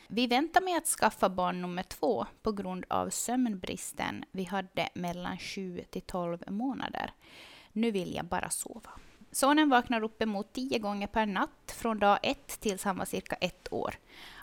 Vi 0.09 0.27
väntar 0.27 0.61
med 0.61 0.77
att 0.77 0.87
skaffa 0.87 1.29
barn 1.29 1.63
nummer 1.63 1.83
två 1.83 2.27
på 2.43 2.53
grund 2.53 2.85
av 2.89 3.11
sömnbristen 3.11 4.25
vi 4.33 4.45
hade 4.45 4.89
mellan 4.95 5.39
7 5.39 5.85
till 5.91 6.03
12 6.03 6.39
månader. 6.47 7.11
Nu 7.77 7.91
vill 7.91 8.15
jag 8.15 8.25
bara 8.25 8.51
sova. 8.51 8.91
Sonen 9.33 9.69
vaknar 9.69 10.03
uppemot 10.03 10.53
tio 10.53 10.79
gånger 10.79 11.07
per 11.07 11.27
natt 11.27 11.75
från 11.77 11.99
dag 11.99 12.19
ett 12.23 12.61
tills 12.61 12.85
han 12.85 12.97
var 12.97 13.05
cirka 13.05 13.37
ett 13.37 13.73
år. 13.73 13.95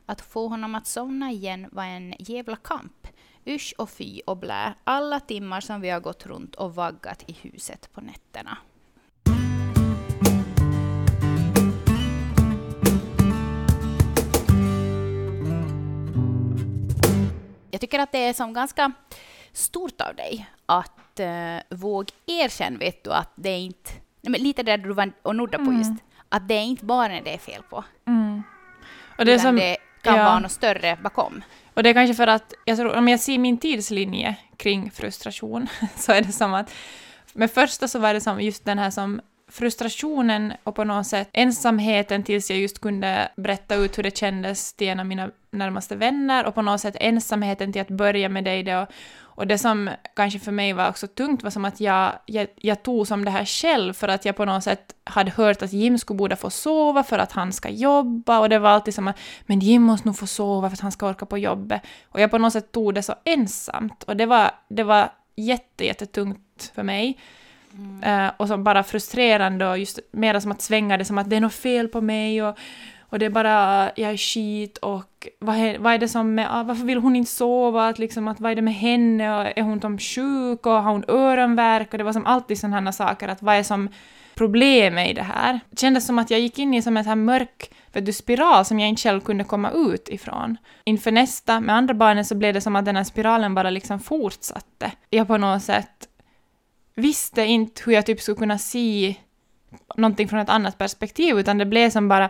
Att 0.06 0.22
få 0.22 0.48
honom 0.48 0.76
att 0.76 0.88
somna 0.88 1.32
igen 1.32 1.68
var 1.72 1.84
en 1.84 2.16
jävla 2.20 2.56
kamp. 2.56 3.08
Usch 3.48 3.74
och 3.78 3.90
fy 3.90 4.22
och 4.26 4.38
blä, 4.38 4.74
alla 4.84 5.20
timmar 5.20 5.62
som 5.62 5.82
vi 5.82 5.90
har 5.90 6.00
gått 6.00 6.26
runt 6.26 6.56
och 6.56 6.76
vaggat 6.76 7.24
i 7.30 7.34
huset 7.34 7.94
på 7.94 8.02
nätterna. 8.02 8.58
Jag 17.72 17.82
tycker 17.82 18.00
att 18.00 18.12
det 18.12 18.18
är 18.18 18.34
som 18.34 18.54
ganska 18.54 18.92
stort 19.54 20.02
av 20.02 20.16
dig 20.16 20.50
att 20.66 21.01
uh, 21.20 21.78
våga 21.78 22.14
erkänna, 22.28 22.78
vet 22.78 23.04
du, 23.04 23.14
att 23.14 23.32
det 23.36 23.50
är 23.50 23.60
inte... 23.60 23.92
Nej, 24.22 24.32
men 24.32 24.42
lite 24.42 24.64
där 24.64 24.78
du 24.78 24.94
var 24.94 25.12
och 25.22 25.36
nudda 25.36 25.58
på 25.58 25.64
Mm. 25.64 25.78
just. 25.78 26.04
Att 26.30 26.48
det 26.48 26.54
är 26.54 26.64
inte 26.64 26.86
barnen 26.86 27.24
det 27.24 27.34
är 27.34 27.38
fel 27.38 27.64
på. 27.70 27.84
Mm. 28.08 28.44
Och, 29.18 29.26
det 29.26 29.40
som, 29.40 29.56
det 29.56 29.78
kan 30.02 30.18
ja. 30.18 30.24
vara 30.24 30.40
något 30.40 30.52
större 30.52 30.98
bakom. 31.04 31.44
och 31.74 31.84
det 31.84 31.90
är 31.90 31.94
kanske 31.94 32.14
för 32.14 32.28
att, 32.28 32.54
jag 32.66 32.78
tror, 32.78 32.96
om 32.96 33.08
jag 33.08 33.20
ser 33.20 33.38
min 33.38 33.58
tidslinje 33.58 34.36
kring 34.58 34.92
frustration, 34.92 35.68
så 35.96 36.12
är 36.12 36.22
det 36.22 36.32
som 36.32 36.54
att 36.54 36.74
med 37.34 37.52
första 37.52 37.88
så 37.88 38.00
var 38.00 38.14
det 38.14 38.22
som 38.22 38.42
just 38.42 38.66
den 38.66 38.80
här 38.80 38.90
som 38.90 39.22
frustrationen 39.52 40.54
och 40.64 40.76
på 40.76 40.84
något 40.84 41.08
sätt 41.08 41.30
ensamheten 41.34 42.24
tills 42.24 42.50
jag 42.50 42.60
just 42.60 42.82
kunde 42.82 43.32
berätta 43.36 43.76
ut 43.76 43.98
hur 43.98 44.04
det 44.04 44.18
kändes 44.18 44.74
till 44.74 44.88
en 44.88 45.00
av 45.00 45.06
mina 45.06 45.30
närmaste 45.52 45.96
vänner 45.96 46.46
och 46.46 46.56
på 46.56 46.62
något 46.62 46.82
sätt 46.82 46.96
ensamheten 47.00 47.74
till 47.74 47.82
att 47.82 47.90
börja 47.90 48.30
med 48.30 48.44
dig 48.44 48.64
då. 48.64 48.82
och, 48.82 48.88
och 49.20 49.48
det 49.48 49.58
som 49.58 49.90
kanske 50.16 50.40
för 50.40 50.52
mig 50.52 50.74
var 50.74 50.90
också 50.90 51.08
tungt 51.08 51.44
var 51.44 51.50
som 51.50 51.66
att 51.66 51.80
jag, 51.80 52.12
jag, 52.26 52.48
jag 52.56 52.84
tog 52.84 53.08
som 53.08 53.26
det 53.26 53.32
här 53.32 53.46
själv 53.46 53.94
för 53.94 54.08
att 54.08 54.26
jag 54.26 54.36
på 54.36 54.46
något 54.46 54.64
sätt 54.64 54.96
hade 55.04 55.32
hört 55.32 55.62
att 55.62 55.74
Jim 55.74 55.98
skulle 55.98 56.18
borde 56.18 56.36
få 56.36 56.50
sova 56.50 57.04
för 57.04 57.20
att 57.20 57.32
han 57.32 57.54
ska 57.54 57.70
jobba 57.70 58.40
och 58.40 58.50
det 58.50 58.60
var 58.60 58.70
alltid 58.70 58.94
som 58.94 59.08
att 59.08 59.20
men 59.46 59.60
Jim 59.60 59.82
måste 59.82 60.08
nog 60.08 60.18
få 60.18 60.28
sova 60.28 60.70
för 60.70 60.74
att 60.74 60.82
han 60.82 60.92
ska 60.92 61.08
orka 61.08 61.26
på 61.26 61.38
jobbet 61.38 61.82
och 62.10 62.22
jag 62.22 62.32
på 62.32 62.38
något 62.38 62.54
sätt 62.54 62.72
tog 62.72 62.94
det 62.94 63.04
så 63.04 63.16
ensamt 63.24 64.04
och 64.04 64.18
det 64.18 64.26
var, 64.26 64.52
det 64.68 64.84
var 64.84 65.10
jätte, 65.36 65.86
jättetungt 65.86 66.72
för 66.76 66.84
mig. 66.84 67.18
Mm. 67.78 68.26
Uh, 68.26 68.32
och 68.38 68.48
som 68.48 68.64
bara 68.64 68.84
frustrerande 68.84 69.68
och 69.68 69.78
just 69.78 70.00
mera 70.12 70.42
som 70.42 70.52
att 70.52 70.62
svänga 70.62 70.98
det 70.98 71.06
som 71.06 71.18
att 71.18 71.30
det 71.30 71.36
är 71.36 71.42
något 71.42 71.54
fel 71.54 71.88
på 71.88 72.02
mig 72.02 72.44
och, 72.44 72.58
och 73.02 73.20
det 73.20 73.26
är 73.26 73.30
bara, 73.30 73.92
jag 73.96 74.12
är 74.12 74.18
skit 74.18 74.78
och 74.78 75.28
vad 75.40 75.56
är, 75.56 75.80
vad 75.80 75.94
är 75.94 75.98
det 75.98 76.08
som, 76.08 76.36
med, 76.36 76.48
ah, 76.52 76.64
varför 76.64 76.86
vill 76.86 76.98
hon 76.98 77.16
inte 77.16 77.32
sova, 77.32 77.88
att 77.88 78.00
liksom, 78.00 78.28
att 78.28 78.40
vad 78.40 78.52
är 78.52 78.56
det 78.56 78.62
med 78.62 78.76
henne 78.76 79.40
och 79.40 79.58
är 79.58 79.62
hon 79.62 79.82
som 79.82 79.98
sjuk 79.98 80.66
och 80.66 80.84
har 80.84 80.92
hon 80.92 81.06
öronvärk 81.08 81.92
och 81.92 81.98
det 81.98 82.04
var 82.04 82.14
som 82.14 82.26
alltid 82.26 82.60
sådana 82.60 82.82
här 82.82 82.92
saker, 82.92 83.28
att 83.28 83.42
vad 83.42 83.56
är 83.56 83.64
som 83.64 83.90
problemet 84.36 85.10
i 85.10 85.14
det 85.14 85.24
här? 85.24 85.60
Det 85.70 85.80
kändes 85.80 86.06
som 86.06 86.20
att 86.20 86.32
jag 86.32 86.40
gick 86.40 86.60
in 86.60 86.74
i 86.74 86.82
som 86.82 86.98
en 86.98 87.06
här 87.06 87.16
mörk 87.16 87.72
för 87.94 88.02
du, 88.02 88.14
spiral 88.14 88.66
som 88.66 88.80
jag 88.80 88.90
inte 88.90 89.02
själv 89.02 89.22
kunde 89.22 89.44
komma 89.44 89.72
ut 89.72 90.10
ifrån. 90.10 90.58
Inför 90.84 91.12
nästa, 91.12 91.60
med 91.60 91.76
andra 91.76 91.94
barnen, 91.94 92.26
så 92.26 92.36
blev 92.36 92.54
det 92.54 92.62
som 92.62 92.76
att 92.76 92.86
den 92.86 92.96
här 92.96 93.04
spiralen 93.04 93.56
bara 93.56 93.70
liksom 93.70 94.00
fortsatte. 94.00 94.92
Jag 95.10 95.28
på 95.28 95.38
något 95.38 95.64
sätt 95.64 96.08
visste 96.96 97.46
inte 97.46 97.82
hur 97.86 97.94
jag 97.94 98.06
typ 98.06 98.22
skulle 98.22 98.38
kunna 98.38 98.58
se 98.58 99.16
någonting 99.96 100.28
från 100.28 100.40
ett 100.40 100.50
annat 100.50 100.78
perspektiv, 100.78 101.40
utan 101.40 101.58
det 101.58 101.66
blev 101.66 101.90
som 101.90 102.08
bara 102.08 102.30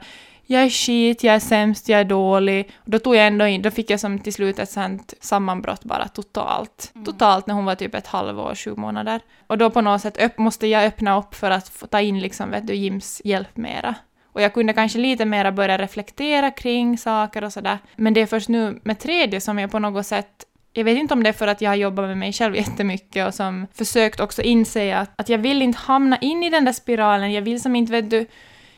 jag 0.52 0.64
är 0.64 0.70
skit, 0.70 1.24
jag 1.24 1.36
är 1.36 1.40
sämst, 1.40 1.90
jag 1.90 2.00
är 2.00 2.06
dålig. 2.06 2.72
Och 2.76 2.92
då 2.92 3.00
tog 3.00 3.16
jag 3.16 3.28
ändå 3.28 3.48
in, 3.48 3.62
då 3.62 3.72
fick 3.72 3.90
jag 3.90 4.00
som 4.00 4.20
till 4.20 4.34
slut 4.34 4.60
ett 4.60 4.70
sånt 4.70 5.14
sammanbrott 5.20 5.84
bara 5.84 6.08
totalt. 6.08 6.92
Mm. 6.96 7.06
Totalt 7.06 7.48
när 7.48 7.56
hon 7.56 7.66
var 7.66 7.76
typ 7.76 7.96
ett 7.96 8.08
halvår, 8.08 8.56
sju 8.56 8.76
månader. 8.76 9.22
Och 9.48 9.58
då 9.58 9.70
på 9.70 9.82
något 9.82 10.02
sätt 10.02 10.24
upp, 10.24 10.38
måste 10.38 10.68
jag 10.68 10.86
öppna 10.86 11.20
upp 11.20 11.36
för 11.36 11.52
att 11.52 11.70
få 11.70 11.88
ta 11.88 12.02
in 12.02 12.20
liksom, 12.20 12.52
vet 12.52 12.68
du, 12.68 12.76
Jims 12.76 13.22
hjälp 13.26 13.58
mera. 13.58 13.96
Och 14.34 14.42
jag 14.42 14.54
kunde 14.54 14.74
kanske 14.74 15.00
lite 15.00 15.26
mera 15.26 15.52
börja 15.52 15.78
reflektera 15.78 16.52
kring 16.52 16.98
saker 16.98 17.44
och 17.44 17.54
sådär. 17.54 17.78
Men 17.96 18.14
det 18.14 18.22
är 18.22 18.26
först 18.26 18.50
nu 18.50 18.80
med 18.84 19.00
tredje 19.00 19.42
som 19.42 19.60
jag 19.60 19.72
på 19.72 19.80
något 19.80 20.06
sätt 20.06 20.46
jag 20.74 20.84
vet 20.84 20.98
inte 20.98 21.14
om 21.14 21.24
det 21.24 21.30
är 21.30 21.34
för 21.34 21.48
att 21.48 21.62
jag 21.62 21.70
har 21.70 21.76
jobbat 21.76 22.08
med 22.08 22.18
mig 22.18 22.34
själv 22.34 22.56
jättemycket 22.56 23.28
och 23.28 23.34
som 23.34 23.68
försökt 23.74 24.20
också 24.20 24.42
inse 24.42 24.98
att, 24.98 25.12
att 25.16 25.30
jag 25.30 25.38
vill 25.38 25.62
inte 25.62 25.80
hamna 25.80 26.18
in 26.18 26.44
i 26.44 26.50
den 26.50 26.66
där 26.66 26.72
spiralen. 26.72 27.32
Jag 27.32 27.42
vill 27.42 27.62
som 27.62 27.76
inte, 27.76 27.92
vet 27.92 28.10
du, 28.10 28.26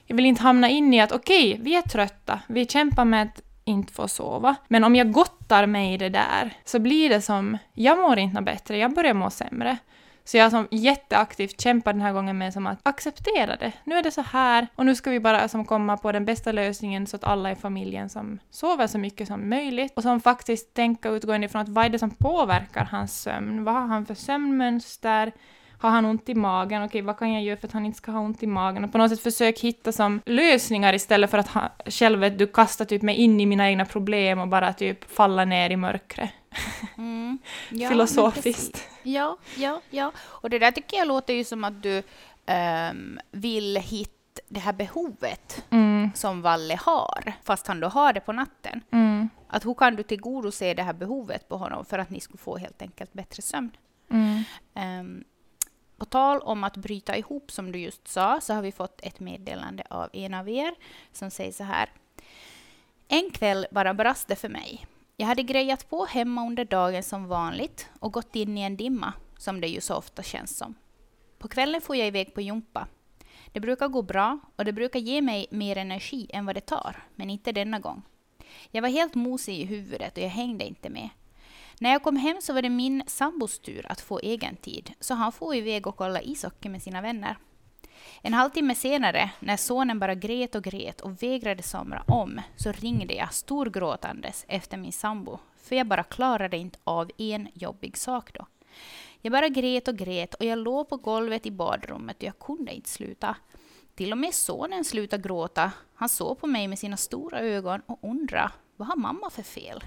jag 0.05 0.15
vill 0.15 0.25
inte 0.25 0.41
hamna 0.41 0.69
in 0.69 0.93
i 0.93 1.01
att 1.01 1.11
okej, 1.11 1.51
okay, 1.51 1.63
vi 1.63 1.75
är 1.75 1.81
trötta, 1.81 2.39
vi 2.47 2.65
kämpar 2.65 3.05
med 3.05 3.23
att 3.23 3.41
inte 3.65 3.93
få 3.93 4.07
sova. 4.07 4.55
Men 4.67 4.83
om 4.83 4.95
jag 4.95 5.11
gottar 5.11 5.65
mig 5.65 5.93
i 5.93 5.97
det 5.97 6.09
där 6.09 6.53
så 6.65 6.79
blir 6.79 7.09
det 7.09 7.21
som, 7.21 7.57
jag 7.73 7.97
mår 7.97 8.19
inte 8.19 8.41
bättre, 8.41 8.77
jag 8.77 8.93
börjar 8.93 9.13
må 9.13 9.29
sämre. 9.29 9.77
Så 10.25 10.37
jag 10.37 10.51
som 10.51 10.67
jätteaktivt 10.71 11.61
kämpar 11.61 11.93
den 11.93 12.01
här 12.01 12.13
gången 12.13 12.37
med 12.37 12.53
som 12.53 12.67
att 12.67 12.79
acceptera 12.83 13.55
det. 13.55 13.71
Nu 13.83 13.95
är 13.95 14.03
det 14.03 14.11
så 14.11 14.21
här 14.21 14.67
och 14.75 14.85
nu 14.85 14.95
ska 14.95 15.09
vi 15.09 15.19
bara 15.19 15.47
som 15.47 15.65
komma 15.65 15.97
på 15.97 16.11
den 16.11 16.25
bästa 16.25 16.51
lösningen 16.51 17.07
så 17.07 17.15
att 17.15 17.23
alla 17.23 17.51
i 17.51 17.55
familjen 17.55 18.09
som 18.09 18.39
sover 18.49 18.87
så 18.87 18.97
mycket 18.97 19.27
som 19.27 19.49
möjligt 19.49 19.93
och 19.95 20.03
som 20.03 20.21
faktiskt 20.21 20.73
tänka 20.73 21.09
utgående 21.09 21.45
ifrån 21.45 21.61
att 21.61 21.69
vad 21.69 21.85
är 21.85 21.89
det 21.89 21.99
som 21.99 22.11
påverkar 22.11 22.85
hans 22.85 23.21
sömn? 23.21 23.63
Vad 23.63 23.73
har 23.73 23.87
han 23.87 24.05
för 24.05 24.15
sömnmönster? 24.15 25.31
Har 25.87 25.95
han 25.95 26.05
ont 26.05 26.29
i 26.29 26.35
magen, 26.35 26.83
okej 26.83 27.01
vad 27.01 27.17
kan 27.17 27.33
jag 27.33 27.43
göra 27.43 27.57
för 27.57 27.67
att 27.67 27.73
han 27.73 27.85
inte 27.85 27.97
ska 27.97 28.11
ha 28.11 28.19
ont 28.19 28.43
i 28.43 28.47
magen? 28.47 28.83
Och 28.83 28.91
på 28.91 28.97
något 28.97 29.11
sätt 29.11 29.19
försök 29.19 29.59
hitta 29.59 29.91
som 29.91 30.21
lösningar 30.25 30.93
istället 30.93 31.31
för 31.31 31.37
att 31.37 31.47
ha, 31.47 31.69
själv 31.85 32.19
vet 32.19 32.39
du 32.39 32.47
kastar 32.47 32.85
typ 32.85 33.01
mig 33.01 33.15
in 33.15 33.39
i 33.39 33.45
mina 33.45 33.69
egna 33.69 33.85
problem 33.85 34.39
och 34.39 34.47
bara 34.47 34.73
typ 34.73 35.11
falla 35.11 35.45
ner 35.45 35.69
i 35.69 35.77
mörkret. 35.77 36.29
Mm. 36.97 37.37
Ja, 37.69 37.89
Filosofiskt. 37.89 38.87
Ja, 39.03 39.37
ja, 39.57 39.81
ja. 39.89 40.11
Och 40.17 40.49
det 40.49 40.59
där 40.59 40.71
tycker 40.71 40.97
jag 40.97 41.07
låter 41.07 41.33
ju 41.33 41.43
som 41.43 41.63
att 41.63 41.83
du 41.83 42.03
um, 42.91 43.19
vill 43.31 43.77
hitta 43.77 44.41
det 44.49 44.59
här 44.59 44.73
behovet 44.73 45.65
mm. 45.69 46.11
som 46.15 46.41
Valle 46.41 46.79
har, 46.81 47.33
fast 47.43 47.67
han 47.67 47.79
då 47.79 47.87
har 47.87 48.13
det 48.13 48.19
på 48.19 48.31
natten. 48.31 48.81
Mm. 48.91 49.29
Att 49.47 49.65
hur 49.65 49.73
kan 49.73 49.95
du 49.95 50.03
tillgodose 50.03 50.73
det 50.73 50.83
här 50.83 50.93
behovet 50.93 51.49
på 51.49 51.57
honom 51.57 51.85
för 51.85 51.99
att 51.99 52.09
ni 52.09 52.19
skulle 52.19 52.37
få 52.37 52.57
helt 52.57 52.81
enkelt 52.81 53.13
bättre 53.13 53.41
sömn? 53.41 53.71
Mm. 54.09 54.43
Um, 54.99 55.23
på 56.03 56.09
tal 56.09 56.39
om 56.39 56.63
att 56.63 56.77
bryta 56.77 57.17
ihop, 57.17 57.51
som 57.51 57.71
du 57.71 57.79
just 57.79 58.07
sa, 58.07 58.41
så 58.41 58.53
har 58.53 58.61
vi 58.61 58.71
fått 58.71 58.99
ett 59.03 59.19
meddelande 59.19 59.83
av 59.89 60.09
en 60.13 60.33
av 60.33 60.49
er 60.49 60.75
som 61.11 61.31
säger 61.31 61.51
så 61.51 61.63
här. 61.63 61.89
En 63.07 63.29
kväll 63.31 63.65
bara 63.71 63.93
brast 63.93 64.27
det 64.27 64.35
för 64.35 64.49
mig. 64.49 64.85
Jag 65.17 65.27
hade 65.27 65.43
grejat 65.43 65.89
på 65.89 66.05
hemma 66.05 66.47
under 66.47 66.65
dagen 66.65 67.03
som 67.03 67.27
vanligt 67.27 67.89
och 67.99 68.13
gått 68.13 68.35
in 68.35 68.57
i 68.57 68.61
en 68.61 68.77
dimma, 68.77 69.13
som 69.37 69.61
det 69.61 69.67
ju 69.67 69.81
så 69.81 69.95
ofta 69.95 70.23
känns 70.23 70.57
som. 70.57 70.75
På 71.39 71.47
kvällen 71.47 71.81
får 71.81 71.95
jag 71.95 72.07
iväg 72.07 72.33
på 72.33 72.41
jumpa. 72.41 72.87
Det 73.51 73.59
brukar 73.59 73.87
gå 73.87 74.01
bra 74.01 74.39
och 74.55 74.65
det 74.65 74.73
brukar 74.73 74.99
ge 74.99 75.21
mig 75.21 75.47
mer 75.51 75.77
energi 75.77 76.29
än 76.33 76.45
vad 76.45 76.55
det 76.55 76.65
tar, 76.65 77.03
men 77.15 77.29
inte 77.29 77.51
denna 77.51 77.79
gång. 77.79 78.01
Jag 78.71 78.81
var 78.81 78.89
helt 78.89 79.15
mosig 79.15 79.59
i 79.59 79.65
huvudet 79.65 80.17
och 80.17 80.23
jag 80.23 80.29
hängde 80.29 80.65
inte 80.65 80.89
med. 80.89 81.09
När 81.83 81.91
jag 81.91 82.03
kom 82.03 82.15
hem 82.15 82.37
så 82.41 82.53
var 82.53 82.61
det 82.61 82.69
min 82.69 83.03
sambos 83.07 83.59
tur 83.59 83.85
att 83.89 84.01
få 84.01 84.19
egen 84.19 84.55
tid, 84.55 84.93
så 84.99 85.13
han 85.13 85.31
får 85.31 85.55
iväg 85.55 85.87
och 85.87 85.97
kolla 85.97 86.21
ishockey 86.21 86.69
med 86.69 86.81
sina 86.81 87.01
vänner. 87.01 87.37
En 88.21 88.33
halvtimme 88.33 88.75
senare, 88.75 89.31
när 89.39 89.57
sonen 89.57 89.99
bara 89.99 90.15
grät 90.15 90.55
och 90.55 90.63
grät 90.63 91.01
och 91.01 91.23
vägrade 91.23 91.63
somra 91.63 92.03
om, 92.07 92.41
så 92.55 92.71
ringde 92.71 93.13
jag 93.13 93.33
storgråtandes 93.33 94.45
efter 94.47 94.77
min 94.77 94.91
sambo, 94.91 95.39
för 95.57 95.75
jag 95.75 95.87
bara 95.87 96.03
klarade 96.03 96.57
inte 96.57 96.79
av 96.83 97.11
en 97.17 97.47
jobbig 97.53 97.97
sak 97.97 98.33
då. 98.33 98.45
Jag 99.21 99.31
bara 99.31 99.49
grät 99.49 99.87
och 99.87 99.97
grät 99.97 100.33
och 100.33 100.45
jag 100.45 100.57
låg 100.57 100.89
på 100.89 100.97
golvet 100.97 101.45
i 101.45 101.51
badrummet 101.51 102.17
och 102.17 102.23
jag 102.23 102.39
kunde 102.39 102.73
inte 102.73 102.89
sluta. 102.89 103.35
Till 103.95 104.11
och 104.11 104.17
med 104.17 104.33
sonen 104.33 104.83
slutade 104.83 105.23
gråta. 105.23 105.71
Han 105.95 106.09
såg 106.09 106.39
på 106.39 106.47
mig 106.47 106.67
med 106.67 106.79
sina 106.79 106.97
stora 106.97 107.39
ögon 107.39 107.81
och 107.85 107.99
undrade, 108.01 108.51
vad 108.75 108.87
har 108.87 108.95
mamma 108.95 109.29
för 109.29 109.43
fel? 109.43 109.83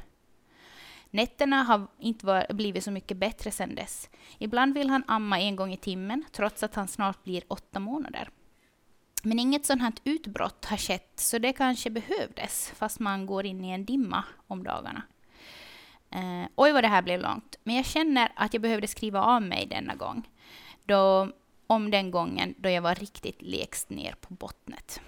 Nätterna 1.10 1.62
har 1.62 1.86
inte 1.98 2.46
blivit 2.50 2.84
så 2.84 2.90
mycket 2.90 3.16
bättre 3.16 3.50
sedan 3.50 3.74
dess. 3.74 4.10
Ibland 4.38 4.74
vill 4.74 4.90
han 4.90 5.04
amma 5.06 5.40
en 5.40 5.56
gång 5.56 5.72
i 5.72 5.76
timmen, 5.76 6.24
trots 6.32 6.62
att 6.62 6.74
han 6.74 6.88
snart 6.88 7.24
blir 7.24 7.42
åtta 7.48 7.80
månader. 7.80 8.28
Men 9.22 9.38
inget 9.38 9.66
sånt 9.66 9.82
här 9.82 9.92
utbrott 10.04 10.64
har 10.64 10.76
skett, 10.76 11.12
så 11.14 11.38
det 11.38 11.52
kanske 11.52 11.90
behövdes, 11.90 12.72
fast 12.76 13.00
man 13.00 13.26
går 13.26 13.46
in 13.46 13.64
i 13.64 13.70
en 13.70 13.84
dimma 13.84 14.24
om 14.46 14.64
dagarna. 14.64 15.02
Eh, 16.10 16.48
oj, 16.54 16.72
vad 16.72 16.84
det 16.84 16.88
här 16.88 17.02
blev 17.02 17.20
långt. 17.20 17.56
Men 17.64 17.74
jag 17.74 17.84
känner 17.84 18.32
att 18.36 18.54
jag 18.54 18.62
behövde 18.62 18.86
skriva 18.86 19.20
av 19.20 19.42
mig 19.42 19.66
denna 19.66 19.94
gång. 19.94 20.28
Då, 20.84 21.28
om 21.66 21.90
den 21.90 22.10
gången 22.10 22.54
då 22.58 22.68
jag 22.68 22.82
var 22.82 22.94
riktigt 22.94 23.42
lägst 23.42 23.90
ner 23.90 24.14
på 24.20 24.34
bottnet. 24.34 25.00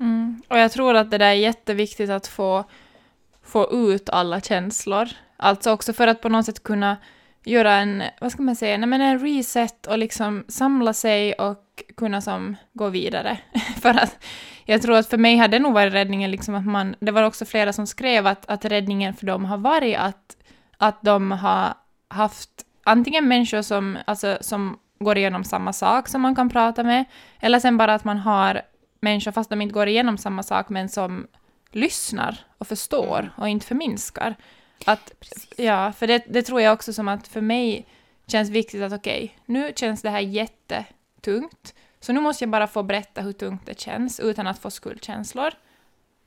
Mm. 0.00 0.42
Och 0.48 0.58
jag 0.58 0.72
tror 0.72 0.94
att 0.96 1.10
det 1.10 1.18
där 1.18 1.26
är 1.26 1.32
jätteviktigt 1.32 2.10
att 2.10 2.26
få, 2.26 2.64
få 3.42 3.70
ut 3.72 4.08
alla 4.08 4.40
känslor. 4.40 5.08
Alltså 5.42 5.72
också 5.72 5.92
för 5.92 6.06
att 6.06 6.20
på 6.20 6.28
något 6.28 6.46
sätt 6.46 6.62
kunna 6.62 6.96
göra 7.44 7.74
en, 7.74 8.02
vad 8.20 8.32
ska 8.32 8.42
man 8.42 8.56
säga, 8.56 8.78
nej 8.78 8.88
men 8.88 9.00
en 9.00 9.18
reset 9.18 9.86
och 9.86 9.98
liksom 9.98 10.44
samla 10.48 10.92
sig 10.92 11.32
och 11.32 11.82
kunna 11.96 12.20
som 12.20 12.56
gå 12.72 12.88
vidare. 12.88 13.38
för 13.80 13.90
att 13.90 14.24
jag 14.64 14.82
tror 14.82 14.96
att 14.96 15.10
för 15.10 15.18
mig 15.18 15.36
hade 15.36 15.58
det 15.58 15.62
nog 15.62 15.74
varit 15.74 15.92
räddningen 15.92 16.30
liksom 16.30 16.54
att 16.54 16.66
man, 16.66 16.94
det 17.00 17.12
var 17.12 17.22
också 17.22 17.44
flera 17.44 17.72
som 17.72 17.86
skrev 17.86 18.26
att, 18.26 18.50
att 18.50 18.64
räddningen 18.64 19.14
för 19.14 19.26
dem 19.26 19.44
har 19.44 19.58
varit 19.58 19.96
att, 19.98 20.36
att 20.76 21.02
de 21.02 21.32
har 21.32 21.74
haft 22.08 22.50
antingen 22.84 23.28
människor 23.28 23.62
som, 23.62 23.98
alltså, 24.04 24.38
som 24.40 24.78
går 24.98 25.18
igenom 25.18 25.44
samma 25.44 25.72
sak 25.72 26.08
som 26.08 26.20
man 26.20 26.34
kan 26.34 26.48
prata 26.48 26.82
med, 26.82 27.04
eller 27.40 27.60
sen 27.60 27.76
bara 27.76 27.94
att 27.94 28.04
man 28.04 28.18
har 28.18 28.62
människor, 29.00 29.32
fast 29.32 29.50
de 29.50 29.60
inte 29.60 29.74
går 29.74 29.88
igenom 29.88 30.18
samma 30.18 30.42
sak, 30.42 30.68
men 30.68 30.88
som 30.88 31.26
lyssnar 31.72 32.38
och 32.58 32.66
förstår 32.66 33.18
mm. 33.18 33.30
och 33.36 33.48
inte 33.48 33.66
förminskar. 33.66 34.36
Att, 34.86 35.12
ja, 35.56 35.92
för 35.92 36.06
det, 36.06 36.24
det 36.26 36.42
tror 36.42 36.60
jag 36.60 36.72
också 36.72 36.92
som 36.92 37.08
att 37.08 37.28
för 37.28 37.40
mig 37.40 37.86
känns 38.26 38.50
viktigt 38.50 38.82
att 38.82 38.92
okej, 38.92 39.24
okay, 39.24 39.54
nu 39.54 39.72
känns 39.76 40.02
det 40.02 40.10
här 40.10 40.20
jättetungt, 40.20 41.74
så 42.00 42.12
nu 42.12 42.20
måste 42.20 42.44
jag 42.44 42.50
bara 42.50 42.66
få 42.66 42.82
berätta 42.82 43.20
hur 43.20 43.32
tungt 43.32 43.66
det 43.66 43.80
känns 43.80 44.20
utan 44.20 44.46
att 44.46 44.58
få 44.58 44.70
skuldkänslor. 44.70 45.50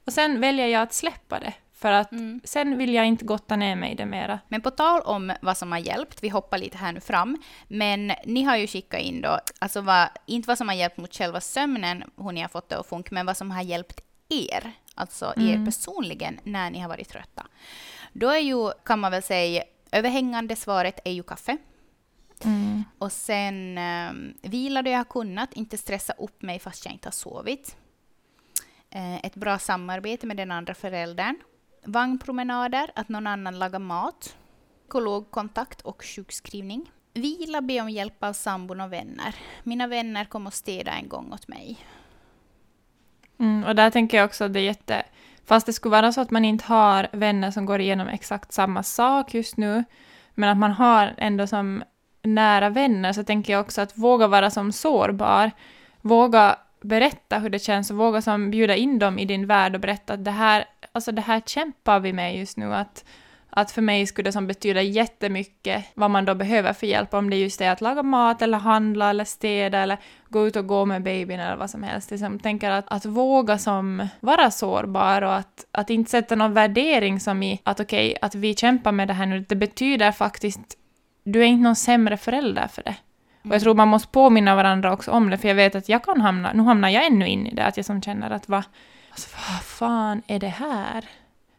Och 0.05 0.13
sen 0.13 0.41
väljer 0.41 0.67
jag 0.67 0.81
att 0.81 0.93
släppa 0.93 1.39
det, 1.39 1.53
för 1.73 1.91
att 1.91 2.11
mm. 2.11 2.41
sen 2.43 2.77
vill 2.77 2.93
jag 2.93 3.05
inte 3.05 3.25
gotta 3.25 3.55
ner 3.55 3.75
mig 3.75 3.91
i 3.91 3.95
det 3.95 4.05
mera. 4.05 4.39
Men 4.47 4.61
på 4.61 4.71
tal 4.71 5.01
om 5.01 5.33
vad 5.41 5.57
som 5.57 5.71
har 5.71 5.79
hjälpt, 5.79 6.23
vi 6.23 6.29
hoppar 6.29 6.57
lite 6.57 6.77
här 6.77 6.91
nu 6.91 6.99
fram, 6.99 7.37
men 7.67 8.11
ni 8.25 8.43
har 8.43 8.57
ju 8.57 8.67
skickat 8.67 9.01
in 9.01 9.21
då, 9.21 9.39
alltså 9.59 9.81
vad, 9.81 10.07
inte 10.25 10.47
vad 10.47 10.57
som 10.57 10.67
har 10.67 10.75
hjälpt 10.75 10.97
mot 10.97 11.15
själva 11.15 11.41
sömnen, 11.41 12.03
hur 12.17 12.31
ni 12.31 12.41
har 12.41 12.49
fått 12.49 12.69
det 12.69 12.79
att 12.79 12.87
funka, 12.87 13.09
men 13.11 13.25
vad 13.25 13.37
som 13.37 13.51
har 13.51 13.61
hjälpt 13.61 14.01
er, 14.29 14.71
alltså 14.95 15.33
er 15.37 15.53
mm. 15.53 15.65
personligen, 15.65 16.39
när 16.43 16.69
ni 16.69 16.79
har 16.79 16.89
varit 16.89 17.09
trötta. 17.09 17.47
Då 18.13 18.29
är 18.29 18.39
ju, 18.39 18.71
kan 18.71 18.99
man 18.99 19.11
väl 19.11 19.23
säga, 19.23 19.63
överhängande 19.91 20.55
svaret 20.55 20.99
är 21.05 21.11
ju 21.11 21.23
kaffe. 21.23 21.57
Mm. 22.45 22.83
Och 22.97 23.11
sen 23.11 23.77
eh, 23.77 24.11
vila 24.49 24.81
då 24.81 24.89
jag 24.89 24.97
har 24.97 25.03
kunnat, 25.03 25.53
inte 25.53 25.77
stressa 25.77 26.13
upp 26.13 26.41
mig 26.41 26.59
fast 26.59 26.85
jag 26.85 26.93
inte 26.93 27.07
har 27.07 27.11
sovit. 27.11 27.77
Eh, 28.89 29.25
ett 29.25 29.35
bra 29.35 29.59
samarbete 29.59 30.27
med 30.27 30.37
den 30.37 30.51
andra 30.51 30.73
föräldern. 30.73 31.35
Vagnpromenader, 31.85 32.91
att 32.95 33.09
någon 33.09 33.27
annan 33.27 33.59
lagar 33.59 33.79
mat. 33.79 34.35
Psykologkontakt 34.83 35.81
och 35.81 36.03
sjukskrivning. 36.03 36.91
Vila, 37.13 37.61
be 37.61 37.81
om 37.81 37.89
hjälp 37.89 38.23
av 38.23 38.33
sambon 38.33 38.81
och 38.81 38.93
vänner. 38.93 39.35
Mina 39.63 39.87
vänner 39.87 40.25
kom 40.25 40.47
och 40.47 40.53
städa 40.53 40.91
en 40.91 41.09
gång 41.09 41.33
åt 41.33 41.47
mig. 41.47 41.79
Mm, 43.39 43.63
och 43.63 43.75
där 43.75 43.89
tänker 43.89 44.17
jag 44.17 44.25
också 44.25 44.43
att 44.43 44.53
det 44.53 44.59
är 44.59 44.63
jätte... 44.63 45.05
Fast 45.45 45.65
det 45.65 45.73
skulle 45.73 45.91
vara 45.91 46.11
så 46.11 46.21
att 46.21 46.31
man 46.31 46.45
inte 46.45 46.65
har 46.65 47.07
vänner 47.11 47.51
som 47.51 47.65
går 47.65 47.81
igenom 47.81 48.07
exakt 48.07 48.51
samma 48.51 48.83
sak 48.83 49.33
just 49.33 49.57
nu, 49.57 49.83
men 50.33 50.49
att 50.49 50.57
man 50.57 50.71
har 50.71 51.13
ändå 51.17 51.47
som 51.47 51.83
nära 52.21 52.69
vänner, 52.69 53.13
så 53.13 53.23
tänker 53.23 53.53
jag 53.53 53.61
också 53.61 53.81
att 53.81 53.97
våga 53.97 54.27
vara 54.27 54.49
som 54.49 54.71
sårbar, 54.71 55.51
våga 56.01 56.55
berätta 56.81 57.39
hur 57.39 57.49
det 57.49 57.59
känns 57.59 57.91
och 57.91 57.97
våga 57.97 58.21
som 58.21 58.51
bjuda 58.51 58.75
in 58.75 58.99
dem 58.99 59.19
i 59.19 59.25
din 59.25 59.47
värld 59.47 59.75
och 59.75 59.81
berätta 59.81 60.13
att 60.13 60.25
det 60.25 60.31
här, 60.31 60.65
alltså 60.91 61.11
det 61.11 61.21
här 61.21 61.41
kämpar 61.45 61.99
vi 61.99 62.13
med 62.13 62.37
just 62.37 62.57
nu, 62.57 62.73
att 62.73 63.05
att 63.55 63.71
för 63.71 63.81
mig 63.81 64.07
skulle 64.07 64.27
det 64.27 64.33
som 64.33 64.47
betyda 64.47 64.81
jättemycket 64.81 65.85
vad 65.93 66.11
man 66.11 66.25
då 66.25 66.35
behöver 66.35 66.73
för 66.73 66.87
hjälp, 66.87 67.13
om 67.13 67.29
det 67.29 67.35
just 67.35 67.61
är 67.61 67.71
att 67.71 67.81
laga 67.81 68.03
mat 68.03 68.41
eller 68.41 68.57
handla 68.57 69.09
eller 69.09 69.25
städa 69.25 69.79
eller 69.79 69.97
gå 70.29 70.47
ut 70.47 70.55
och 70.55 70.67
gå 70.67 70.85
med 70.85 71.03
babyn 71.03 71.39
eller 71.39 71.55
vad 71.55 71.69
som 71.69 71.83
helst. 71.83 72.11
Liksom, 72.11 72.39
tänker 72.39 72.71
att, 72.71 72.85
att 72.87 73.05
våga 73.05 73.57
som 73.57 74.07
vara 74.19 74.51
sårbar 74.51 75.21
och 75.21 75.35
att, 75.35 75.65
att 75.71 75.89
inte 75.89 76.11
sätta 76.11 76.35
någon 76.35 76.53
värdering 76.53 77.19
som 77.19 77.43
i 77.43 77.59
att 77.63 77.79
okej, 77.79 78.07
okay, 78.07 78.17
att 78.21 78.35
vi 78.35 78.55
kämpar 78.55 78.91
med 78.91 79.07
det 79.07 79.13
här 79.13 79.25
nu, 79.25 79.39
det 79.39 79.55
betyder 79.55 80.11
faktiskt, 80.11 80.77
du 81.23 81.41
är 81.41 81.45
inte 81.45 81.63
någon 81.63 81.75
sämre 81.75 82.17
förälder 82.17 82.67
för 82.67 82.83
det. 82.83 82.95
Och 83.43 83.55
jag 83.55 83.61
tror 83.61 83.75
man 83.75 83.87
måste 83.87 84.07
påminna 84.07 84.55
varandra 84.55 84.93
också 84.93 85.11
om 85.11 85.29
det, 85.29 85.37
för 85.37 85.47
jag 85.47 85.55
vet 85.55 85.75
att 85.75 85.89
jag 85.89 86.03
kan 86.03 86.21
hamna, 86.21 86.53
nu 86.53 86.63
hamnar 86.63 86.89
jag 86.89 87.05
ännu 87.05 87.27
in 87.27 87.47
i 87.47 87.55
det, 87.55 87.65
att 87.65 87.77
jag 87.77 87.85
som 87.85 88.01
känner 88.01 88.31
att 88.31 88.49
vad, 88.49 88.63
alltså, 89.09 89.29
vad 89.49 89.61
fan 89.61 90.21
är 90.27 90.39
det 90.39 90.47
här? 90.47 91.05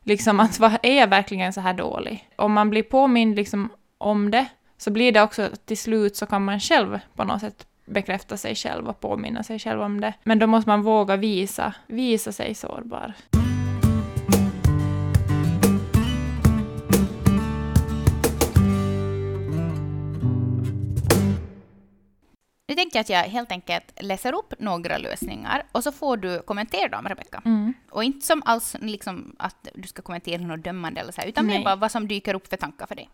Liksom 0.04 0.40
att 0.40 0.58
vad, 0.58 0.76
är 0.82 0.98
jag 0.98 1.08
verkligen 1.08 1.52
så 1.52 1.60
här 1.60 1.74
dålig? 1.74 2.28
Om 2.36 2.52
man 2.52 2.70
blir 2.70 2.82
påmind 2.82 3.36
liksom 3.36 3.68
om 3.98 4.30
det, 4.30 4.46
så 4.76 4.90
blir 4.90 5.12
det 5.12 5.22
också 5.22 5.48
till 5.64 5.78
slut 5.78 6.16
så 6.16 6.26
kan 6.26 6.44
man 6.44 6.60
själv 6.60 6.98
på 7.16 7.24
något 7.24 7.40
sätt 7.40 7.66
bekräfta 7.86 8.36
sig 8.36 8.54
själv 8.54 8.88
och 8.88 9.00
påminna 9.00 9.42
sig 9.42 9.58
själv 9.58 9.80
om 9.80 10.00
det. 10.00 10.14
Men 10.24 10.38
då 10.38 10.46
måste 10.46 10.68
man 10.68 10.82
våga 10.82 11.16
visa, 11.16 11.74
visa 11.86 12.32
sig 12.32 12.54
sårbar. 12.54 13.14
Nu 22.74 22.78
tänker 22.80 22.98
jag 22.98 23.00
att 23.00 23.08
jag 23.08 23.22
helt 23.22 23.50
enkelt 23.52 23.92
läser 24.00 24.34
upp 24.34 24.54
några 24.58 24.98
lösningar 24.98 25.62
och 25.72 25.82
så 25.82 25.92
får 25.92 26.16
du 26.16 26.42
kommentera 26.42 26.88
dem, 26.88 27.08
Rebecka. 27.08 27.42
Mm. 27.44 27.74
Och 27.90 28.04
inte 28.04 28.26
som 28.26 28.42
alls 28.44 28.76
liksom 28.80 29.36
att 29.38 29.68
du 29.74 29.88
ska 29.88 30.02
kommentera 30.02 30.42
något 30.42 30.64
dömande 30.64 31.00
eller 31.00 31.12
så 31.12 31.20
här, 31.20 31.28
utan 31.28 31.46
mer 31.46 31.64
bara 31.64 31.76
vad 31.76 31.90
som 31.90 32.08
dyker 32.08 32.34
upp 32.34 32.48
för 32.48 32.56
tankar 32.56 32.86
för 32.86 32.94
dig. 32.94 33.10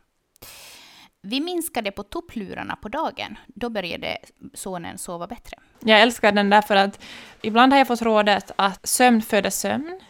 Vi 1.23 1.41
minskade 1.41 1.91
på 1.91 2.03
topplurarna 2.03 2.77
på 2.77 2.89
dagen. 2.89 3.39
Då 3.47 3.69
började 3.69 4.19
sonen 4.55 4.99
sova 4.99 5.27
bättre. 5.27 5.59
Jag 5.81 6.01
älskar 6.01 6.33
den 6.33 6.51
där 6.51 6.63
för 6.63 6.77
att 6.77 7.01
ibland 7.43 7.73
har 7.73 7.79
jag 7.79 7.87
fått 7.87 8.03
rådet 8.03 8.51
att 8.57 8.89
sömn 8.89 9.23
föder 9.23 9.51
sömn. 9.51 10.01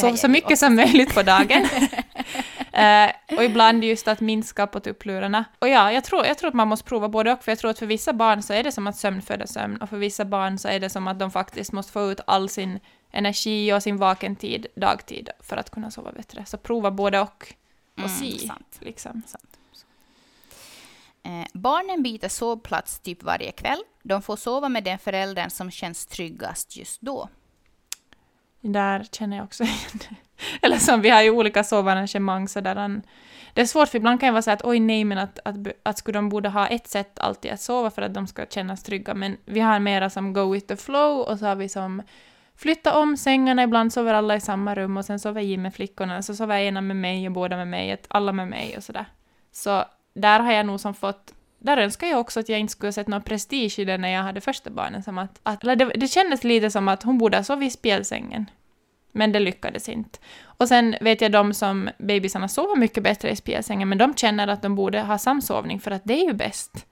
Det 0.00 0.06
har 0.06 0.16
Så, 0.16 0.28
mycket 0.28 0.58
som 0.58 0.74
möjligt 0.74 1.14
på 1.14 1.22
dagen. 1.22 1.68
eh, 2.74 3.36
och 3.36 3.44
ibland 3.44 3.84
just 3.84 4.08
att 4.08 4.20
minska 4.20 4.66
på 4.66 4.80
tupplurarna. 4.80 5.44
Och 5.58 5.68
ja, 5.68 5.92
jag 5.92 6.04
tror, 6.04 6.26
jag 6.26 6.38
tror 6.38 6.48
att 6.48 6.54
man 6.54 6.68
måste 6.68 6.84
prova 6.88 7.08
både 7.08 7.32
och, 7.32 7.44
för 7.44 7.52
jag 7.52 7.58
tror 7.58 7.70
att 7.70 7.78
för 7.78 7.86
vissa 7.86 8.12
barn 8.12 8.42
så 8.42 8.52
är 8.52 8.62
det 8.62 8.72
som 8.72 8.86
att 8.86 8.96
sömn 8.96 9.22
föder 9.22 9.46
sömn, 9.46 9.76
och 9.76 9.88
för 9.88 9.96
vissa 9.96 10.24
barn 10.24 10.58
så 10.58 10.68
är 10.68 10.80
det 10.80 10.90
som 10.90 11.08
att 11.08 11.18
de 11.18 11.30
faktiskt 11.30 11.72
måste 11.72 11.92
få 11.92 12.10
ut 12.10 12.20
all 12.26 12.48
sin 12.48 12.80
energi 13.10 13.72
och 13.72 13.82
sin 13.82 13.96
vakentid 13.96 14.66
dagtid 14.76 15.30
för 15.40 15.56
att 15.56 15.70
kunna 15.70 15.90
sova 15.90 16.12
bättre. 16.12 16.44
Så 16.46 16.58
prova 16.58 16.90
både 16.90 17.20
och, 17.20 17.54
och 17.94 17.98
Mm, 17.98 18.10
se. 18.10 18.38
sant. 18.38 18.78
Liksom. 18.80 19.22
Eh, 21.22 21.46
barnen 21.52 22.02
byter 22.02 22.28
sovplats 22.28 23.00
typ 23.00 23.22
varje 23.22 23.52
kväll. 23.52 23.78
De 24.02 24.22
får 24.22 24.36
sova 24.36 24.68
med 24.68 24.84
den 24.84 24.98
föräldern 24.98 25.50
som 25.50 25.70
känns 25.70 26.06
tryggast 26.06 26.76
just 26.76 27.00
då. 27.00 27.28
Där 28.60 29.06
känner 29.12 29.36
jag 29.36 29.44
också 29.44 29.64
igen 29.64 29.90
det. 29.92 30.16
Eller 30.62 30.76
som 30.76 31.00
vi 31.00 31.10
har 31.10 31.22
ju 31.22 31.30
olika 31.30 31.64
sovarrangemang 31.64 32.48
så 32.48 32.60
där 32.60 32.76
han, 32.76 33.02
Det 33.54 33.60
är 33.60 33.66
svårt 33.66 33.88
för 33.88 33.98
ibland 33.98 34.20
kan 34.20 34.26
jag 34.26 34.32
vara 34.32 34.42
så 34.42 34.50
här 34.50 34.56
att 34.56 34.64
oj 34.64 34.80
nej 34.80 35.04
men 35.04 35.18
att, 35.18 35.38
att, 35.44 35.56
att 35.82 35.98
skulle 35.98 36.18
de 36.18 36.28
borde 36.28 36.48
ha 36.48 36.66
ett 36.66 36.88
sätt 36.88 37.18
alltid 37.18 37.52
att 37.52 37.60
sova 37.60 37.90
för 37.90 38.02
att 38.02 38.14
de 38.14 38.26
ska 38.26 38.46
kännas 38.46 38.82
trygga 38.82 39.14
men 39.14 39.36
vi 39.44 39.60
har 39.60 39.78
mera 39.78 40.10
som 40.10 40.32
go 40.32 40.52
with 40.52 40.66
the 40.66 40.76
flow 40.76 41.20
och 41.20 41.38
så 41.38 41.46
har 41.46 41.56
vi 41.56 41.68
som 41.68 42.02
flytta 42.56 42.98
om 42.98 43.16
sängarna, 43.16 43.62
ibland 43.62 43.92
sover 43.92 44.14
alla 44.14 44.36
i 44.36 44.40
samma 44.40 44.74
rum 44.74 44.96
och 44.96 45.04
sen 45.04 45.20
sover 45.20 45.40
Jim 45.40 45.62
med 45.62 45.74
flickorna, 45.74 46.22
så 46.22 46.34
sover 46.34 46.58
ena 46.58 46.80
med 46.80 46.96
mig 46.96 47.26
och 47.26 47.32
båda 47.32 47.56
med 47.56 47.68
mig, 47.68 47.96
alla 48.08 48.32
med 48.32 48.48
mig 48.48 48.76
och 48.76 48.84
sådär. 48.84 49.06
Så 49.52 49.84
där 50.14 50.40
har 50.40 50.52
jag 50.52 50.66
nog 50.66 50.80
som 50.80 50.94
fått 50.94 51.34
där 51.64 51.76
önskar 51.76 52.06
jag 52.06 52.20
också 52.20 52.40
att 52.40 52.48
jag 52.48 52.60
inte 52.60 52.70
skulle 52.70 52.88
ha 52.88 52.92
sett 52.92 53.08
någon 53.08 53.22
prestige 53.22 53.78
i 53.78 53.84
det 53.84 53.98
när 53.98 54.08
jag 54.08 54.22
hade 54.22 54.40
första 54.40 54.70
barnen. 54.70 55.02
Som 55.02 55.18
att, 55.18 55.40
att, 55.42 55.62
eller 55.62 55.76
det, 55.76 55.84
det 55.84 56.08
kändes 56.08 56.44
lite 56.44 56.70
som 56.70 56.88
att 56.88 57.02
hon 57.02 57.18
borde 57.18 57.36
ha 57.36 57.44
sovit 57.44 57.68
i 57.68 57.70
spjälsängen. 57.70 58.50
Men 59.16 59.32
det 59.32 59.40
lyckades 59.40 59.88
inte. 59.88 60.18
Och 60.42 60.68
sen 60.68 60.96
vet 61.00 61.20
jag 61.20 61.32
de 61.32 61.54
som 61.54 61.90
bebisarna 61.98 62.48
sover 62.48 62.76
mycket 62.76 63.02
bättre 63.02 63.30
i 63.30 63.36
spjälsängen, 63.36 63.88
men 63.88 63.98
de 63.98 64.14
känner 64.14 64.48
att 64.48 64.62
de 64.62 64.74
borde 64.74 65.00
ha 65.00 65.18
samsovning 65.18 65.80
för 65.80 65.90
att 65.90 66.02
det 66.04 66.14
är 66.14 66.26
ju 66.26 66.32
bäst. 66.32 66.86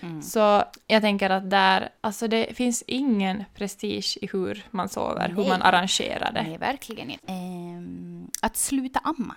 Mm. 0.00 0.22
Så 0.22 0.64
jag 0.86 1.02
tänker 1.02 1.30
att 1.30 1.50
där, 1.50 1.88
alltså 2.00 2.28
det 2.28 2.56
finns 2.56 2.84
ingen 2.86 3.44
prestige 3.54 4.18
i 4.22 4.28
hur 4.32 4.64
man 4.70 4.88
sover, 4.88 5.28
hur 5.28 5.48
man 5.48 5.60
Nej. 5.60 5.68
arrangerar 5.68 6.32
det. 6.32 6.42
Nej, 6.42 6.58
verkligen 6.58 7.10
inte. 7.10 7.32
Ehm, 7.32 8.30
att 8.42 8.56
sluta 8.56 8.98
amma. 8.98 9.34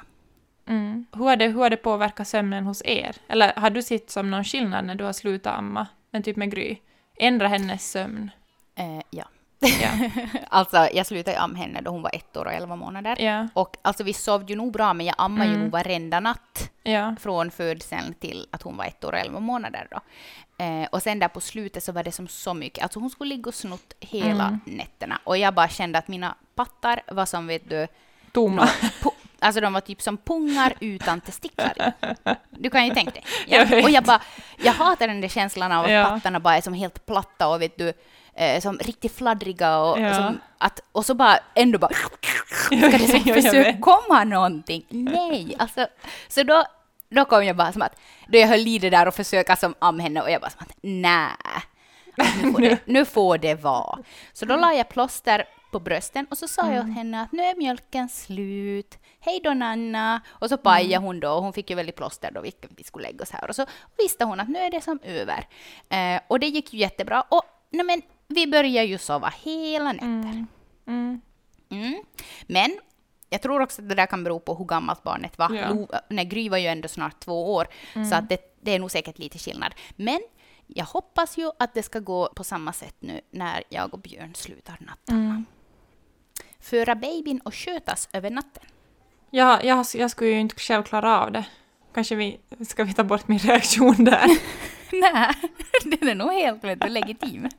Mm. 0.67 1.05
Hur, 1.11 1.23
har 1.23 1.35
det, 1.35 1.47
hur 1.47 1.59
har 1.59 1.69
det 1.69 1.77
påverkat 1.77 2.27
sömnen 2.27 2.65
hos 2.65 2.81
er? 2.85 3.15
Eller 3.27 3.53
har 3.55 3.69
du 3.69 3.81
sett 3.81 4.09
som 4.09 4.31
någon 4.31 4.43
skillnad 4.43 4.85
när 4.85 4.95
du 4.95 5.03
har 5.03 5.13
slutat 5.13 5.57
amma? 5.57 5.87
Men 6.11 6.23
typ 6.23 6.37
med 6.37 6.51
Gry? 6.51 6.77
Ändra 7.19 7.47
hennes 7.47 7.91
sömn? 7.91 8.31
Eh, 8.75 9.01
ja. 9.09 9.25
Ja. 9.59 9.89
alltså, 10.49 10.87
jag 10.93 11.05
slutade 11.05 11.39
amma 11.39 11.57
henne 11.57 11.81
då 11.81 11.91
hon 11.91 12.01
var 12.01 12.11
ett 12.15 12.37
år 12.37 12.45
och 12.45 12.51
elva 12.53 12.75
månader. 12.75 13.21
Ja. 13.21 13.47
Och 13.53 13.75
alltså 13.81 14.03
vi 14.03 14.13
sov 14.13 14.49
ju 14.49 14.55
nog 14.55 14.71
bra, 14.73 14.93
men 14.93 15.05
jag 15.05 15.15
ammade 15.17 15.45
ju 15.45 15.49
Mm. 15.49 15.61
nog 15.63 15.71
varenda 15.71 16.19
natt 16.19 16.71
Ja. 16.83 17.15
från 17.19 17.51
födseln 17.51 18.13
till 18.13 18.47
att 18.51 18.61
hon 18.61 18.77
var 18.77 18.85
ett 18.85 19.03
år 19.03 19.11
och 19.13 19.19
elva 19.19 19.39
månader. 19.39 19.87
Då. 19.91 19.99
Eh, 20.65 20.87
och 20.91 21.01
sen 21.03 21.19
där 21.19 21.27
på 21.27 21.41
slutet 21.41 21.83
så 21.83 21.91
var 21.91 22.03
det 22.03 22.11
som 22.11 22.27
så 22.27 22.53
mycket. 22.53 22.83
Alltså 22.83 22.99
hon 22.99 23.09
skulle 23.09 23.29
ligga 23.35 23.47
och 23.47 23.55
snutt 23.55 23.93
hela 23.99 24.43
Mm. 24.47 24.59
nätterna. 24.65 25.19
Och 25.23 25.37
jag 25.37 25.53
bara 25.53 25.69
kände 25.69 25.99
att 25.99 26.07
mina 26.07 26.35
pattar 26.55 27.01
var 27.07 27.25
som 27.25 27.47
vet 27.47 27.69
du, 27.69 27.87
Tomma. 28.31 28.69
alltså 29.39 29.61
de 29.61 29.73
var 29.73 29.81
typ 29.81 30.01
som 30.01 30.17
pungar 30.17 30.73
utan 30.79 31.21
testiklar. 31.21 31.93
Du 32.49 32.69
kan 32.69 32.85
ju 32.85 32.93
tänka 32.93 33.11
dig. 33.11 33.23
Jag 33.47 33.65
vet. 33.65 33.83
Och 33.85 33.89
jag 33.91 34.03
bara, 34.03 34.21
jag 34.57 34.73
hatar 34.73 35.07
den 35.07 35.21
där 35.21 35.27
känslan 35.27 35.71
av 35.71 35.85
att 35.85 35.91
Ja. 35.91 36.05
pattarna 36.05 36.39
bara 36.39 36.57
är 36.57 36.61
som 36.61 36.73
helt 36.73 37.05
platta 37.05 37.47
och 37.47 37.61
vet 37.61 37.77
du, 37.77 37.93
eh, 38.37 38.61
som 38.61 38.77
riktigt 38.77 39.15
fladdriga 39.15 39.77
och, 39.79 39.99
Ja. 39.99 40.13
som 40.13 40.39
att, 40.57 40.79
och 40.91 41.05
så 41.05 41.13
bara 41.13 41.39
ändå 41.55 41.79
bara 41.79 41.91
ska 42.65 42.75
det 42.75 42.99
som 43.07 43.21
jag 43.25 43.43
försöka 43.43 43.77
komma 43.77 44.23
någonting? 44.23 44.85
Nej, 44.89 45.55
alltså, 45.59 45.87
så 46.27 46.43
då, 46.43 46.63
då 47.09 47.25
kom 47.25 47.45
jag 47.45 47.55
bara 47.55 47.71
som 47.73 47.81
att, 47.81 47.95
då 48.27 48.37
jag 48.37 48.47
höll 48.47 48.67
i 48.67 48.79
det 48.79 48.89
där 48.89 49.07
och 49.07 49.13
försöka 49.15 49.55
som 49.55 49.75
am 49.79 49.99
henne 49.99 50.21
och 50.21 50.31
jag 50.31 50.41
bara 50.41 50.49
som 50.51 50.61
att 50.69 50.77
nej, 50.81 51.29
nu 52.41 52.51
får 52.53 52.61
det, 52.61 52.77
nu 52.85 53.05
får 53.05 53.37
det 53.37 53.55
vara. 53.55 53.99
Så 54.33 54.45
då 54.45 54.55
la 54.55 54.73
jag 54.73 54.89
plåster 54.89 55.45
på 55.71 55.79
brösten 55.79 56.25
och 56.29 56.37
så 56.37 56.47
sa 56.47 56.61
jag 56.61 56.73
Mm. 56.75 56.89
åt 56.89 56.95
henne 56.97 57.21
att 57.21 57.31
nu 57.31 57.43
är 57.43 57.55
mjölken 57.55 58.09
slut, 58.09 58.97
hej 59.19 59.39
då 59.43 59.53
Nanna. 59.53 60.21
Och 60.29 60.49
så 60.49 60.57
pajade 60.57 60.93
Mm. 60.95 61.03
hon 61.03 61.19
då 61.19 61.31
och 61.31 61.43
hon 61.43 61.53
fick 61.53 61.69
ju 61.69 61.75
väldigt 61.75 61.95
plåster 61.95 62.31
då 62.31 62.41
vilken 62.41 62.69
vi 62.77 62.83
skulle 62.83 63.07
lägga 63.07 63.23
oss 63.23 63.31
här. 63.31 63.49
Och 63.49 63.55
så 63.55 63.65
visste 63.97 64.25
hon 64.25 64.39
att 64.39 64.49
nu 64.49 64.59
är 64.59 64.71
det 64.71 64.81
som 64.81 64.99
över. 65.03 65.47
Eh, 65.89 66.21
och 66.27 66.39
det 66.39 66.47
gick 66.47 66.73
ju 66.73 66.79
jättebra. 66.79 67.21
Och 67.29 67.43
nej 67.69 67.85
men, 67.85 68.01
vi 68.27 68.47
började 68.47 68.87
ju 68.87 68.97
sova 68.97 69.33
hela 69.43 69.91
nätter. 69.91 70.05
Mm. 70.05 70.47
Mm. 70.87 71.21
Mm. 71.69 72.03
Men 72.47 72.79
jag 73.29 73.41
tror 73.41 73.61
också 73.61 73.81
att 73.81 73.89
det 73.89 73.95
där 73.95 74.05
kan 74.05 74.23
bero 74.23 74.39
på 74.39 74.55
hur 74.55 74.65
gammalt 74.65 75.03
barnet 75.03 75.37
var. 75.37 75.53
Ja. 75.53 75.69
Lo, 75.69 75.87
nej, 76.09 76.25
Gry 76.25 76.49
var 76.49 76.57
ju 76.57 76.67
ändå 76.67 76.87
snart 76.87 77.19
två 77.19 77.53
år, 77.53 77.67
så 78.09 78.15
att 78.15 78.29
det, 78.29 78.57
det 78.61 78.71
är 78.71 78.79
nog 78.79 78.91
säkert 78.91 79.19
lite 79.19 79.37
skillnad. 79.37 79.75
Men 79.95 80.19
jag 80.67 80.85
hoppas 80.85 81.37
ju 81.37 81.51
att 81.59 81.73
det 81.73 81.83
ska 81.83 81.99
gå 81.99 82.29
på 82.35 82.43
samma 82.43 82.73
sätt 82.73 82.95
nu 82.99 83.21
när 83.31 83.63
jag 83.69 83.93
och 83.93 83.99
Björn 83.99 84.35
slutar 84.35 84.77
natten. 84.79 85.15
Mm. 85.15 85.45
Föra 86.59 86.95
babyn 86.95 87.39
och 87.39 87.55
skötas 87.55 88.09
över 88.13 88.29
natten. 88.29 88.63
Jag, 89.29 89.65
jag, 89.65 89.85
jag 89.93 90.11
skulle 90.11 90.29
ju 90.29 90.39
inte 90.39 90.55
själv 90.55 90.83
klara 90.83 91.19
av 91.19 91.31
det. 91.31 91.45
Kanske 91.93 92.15
vi, 92.15 92.39
ska 92.67 92.83
vi 92.83 92.93
ta 92.93 93.03
bort 93.03 93.27
min 93.27 93.39
reaktion 93.39 94.03
där? 94.05 94.27
Nej, 94.91 95.33
den 95.99 96.09
är 96.09 96.15
nog 96.15 96.33
helt 96.33 96.63
vet 96.63 96.81
du, 96.81 96.87
legitim. 96.89 97.49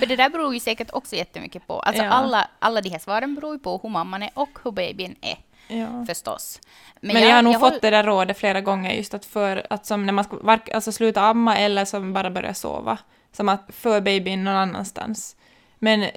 För 0.00 0.06
det 0.06 0.16
där 0.16 0.30
beror 0.30 0.54
ju 0.54 0.60
säkert 0.60 0.90
också 0.92 1.16
jättemycket 1.16 1.66
på, 1.66 1.80
alltså 1.80 2.02
Ja. 2.02 2.10
alla, 2.10 2.48
alla 2.58 2.80
de 2.80 2.88
här 2.90 2.98
svaren 2.98 3.34
beror 3.34 3.52
ju 3.54 3.58
på 3.58 3.80
hur 3.82 3.88
mamman 3.90 4.22
är 4.22 4.30
och 4.34 4.58
hur 4.64 4.70
babyn 4.70 5.16
är. 5.20 5.38
Ja. 5.68 6.04
förstås. 6.06 6.60
Men, 7.00 7.22
jag, 7.22 7.34
har 7.34 7.42
nog 7.42 7.54
jag 7.54 7.60
fått 7.60 7.70
håll- 7.72 7.78
det 7.82 7.90
där 7.90 8.04
rådet 8.04 8.38
flera 8.38 8.60
gånger 8.60 8.92
just 8.92 9.14
att 9.14 9.24
för 9.24 9.66
att 9.70 9.86
som 9.86 10.06
när 10.06 10.12
man 10.12 10.24
ska 10.24 10.38
alltså 10.74 10.92
sluta 10.92 11.22
amma 11.22 11.56
eller 11.56 11.84
som 11.84 12.12
bara 12.12 12.30
börja 12.30 12.54
sova. 12.54 12.98
Som 13.32 13.48
att 13.48 13.64
för 13.68 14.00
babyn 14.00 14.44
någon 14.44 14.54
annanstans. 14.56 15.36
Men 15.78 16.10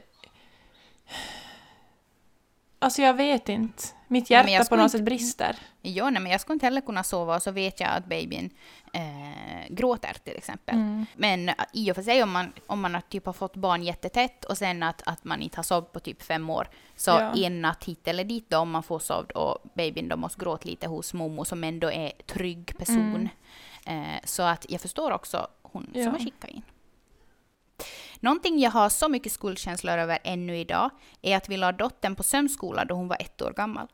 Alltså 2.80 3.02
jag 3.02 3.14
vet 3.14 3.50
inte. 3.50 3.84
Mitt 4.14 4.30
hjärta 4.30 4.66
på 4.70 4.76
något 4.76 4.84
inte- 4.84 4.98
sätt 4.98 5.06
brister. 5.06 5.56
Jo, 5.82 6.10
nej, 6.10 6.22
men 6.22 6.32
jag 6.32 6.42
skulle 6.42 6.54
inte 6.54 6.66
heller 6.66 6.82
kunna 6.82 7.04
sova 7.04 7.36
och 7.36 7.44
så 7.44 7.52
vet 7.52 7.80
jag 7.80 7.90
att 7.90 8.06
babyn 8.06 8.50
eh, 8.94 9.70
gråter 9.70 10.14
till 10.24 10.38
exempel. 10.38 10.76
Mm. 10.76 11.06
Men 11.16 11.52
i 11.74 11.92
och 11.92 11.96
för 11.96 12.04
sig 12.04 12.24
om 12.24 12.32
man, 12.32 12.54
om 12.68 12.82
man 12.82 12.94
har 12.94 13.02
typ 13.02 13.26
har 13.26 13.34
fått 13.34 13.56
barn 13.56 13.84
jättetätt 13.84 14.46
och 14.46 14.58
sen 14.58 14.84
att, 14.84 15.02
att 15.06 15.24
man 15.24 15.42
inte 15.42 15.58
har 15.58 15.64
sovit 15.64 15.92
på 15.92 16.00
typ 16.00 16.22
fem 16.24 16.50
år. 16.50 16.70
Så 16.96 17.12
Ja. 17.12 17.34
en 17.36 17.62
natt 17.62 17.84
hit 17.84 18.08
eller 18.08 18.24
dit 18.24 18.50
då 18.50 18.58
om 18.58 18.72
man 18.72 18.84
får 18.84 19.00
sovd 19.00 19.32
och 19.32 19.58
babyn 19.76 20.08
då 20.10 20.16
måste 20.18 20.40
gråta 20.40 20.70
lite 20.70 20.88
hos 20.88 21.14
mommo 21.14 21.46
som 21.46 21.64
ändå 21.64 21.92
är 21.92 22.12
trygg 22.28 22.78
person. 22.78 23.30
Eh, 23.86 23.96
så 24.24 24.44
att 24.44 24.66
jag 24.70 24.82
förstår 24.82 25.12
också 25.12 25.48
hon 25.62 25.90
Ja. 25.94 26.04
som 26.04 26.12
har 26.12 26.20
skickat 26.20 26.50
in. 26.50 26.62
Någonting 28.20 28.60
jag 28.60 28.72
har 28.72 28.90
så 28.90 29.10
mycket 29.10 29.32
skuldkänslor 29.32 29.98
över 29.98 30.20
ännu 30.24 30.58
idag 30.58 30.90
är 31.22 31.38
att 31.38 31.50
vi 31.50 31.58
la 31.58 31.72
dottern 31.72 32.16
på 32.16 32.24
sömnskola 32.24 32.86
då 32.86 32.96
hon 32.96 33.08
var 33.08 33.18
ett 33.20 33.42
år 33.42 33.52
gammal. 33.54 33.88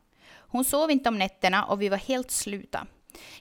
Hon 0.49 0.65
sov 0.65 0.91
inte 0.91 1.09
om 1.09 1.17
nätterna 1.17 1.63
och 1.63 1.81
vi 1.81 1.89
var 1.89 1.97
helt 1.97 2.31
sluta. 2.31 2.87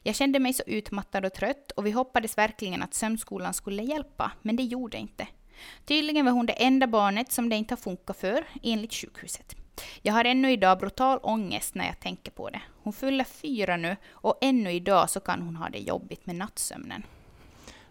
Jag 0.02 0.14
kände 0.14 0.38
mig 0.38 0.52
så 0.52 0.62
utmattad 0.66 1.24
och 1.24 1.34
trött 1.34 1.70
och 1.70 1.86
vi 1.86 1.90
hoppades 1.90 2.38
verkligen 2.38 2.82
att 2.82 2.94
sömnskolan 2.94 3.54
skulle 3.54 3.82
hjälpa, 3.82 4.32
men 4.42 4.56
det 4.56 4.62
gjorde 4.62 4.98
inte. 4.98 5.26
Tydligen 5.84 6.24
var 6.24 6.32
hon 6.32 6.46
det 6.46 6.52
enda 6.52 6.86
barnet 6.86 7.32
som 7.32 7.48
det 7.48 7.56
inte 7.56 7.72
har 7.72 7.76
funkat 7.76 8.16
för, 8.16 8.44
enligt 8.62 8.94
sjukhuset. 8.94 9.56
Jag 10.02 10.12
har 10.12 10.24
ännu 10.24 10.52
idag 10.52 10.78
brutal 10.78 11.18
ångest 11.22 11.74
när 11.74 11.86
jag 11.86 12.00
tänker 12.00 12.32
på 12.32 12.50
det. 12.50 12.60
Hon 12.82 12.92
fyller 12.92 13.24
fyra 13.24 13.76
nu 13.76 13.96
och 14.10 14.38
ännu 14.40 14.72
idag 14.72 15.10
så 15.10 15.20
kan 15.20 15.42
hon 15.42 15.56
ha 15.56 15.68
det 15.68 15.78
jobbigt 15.78 16.26
med 16.26 16.36
nattsömnen. 16.36 17.02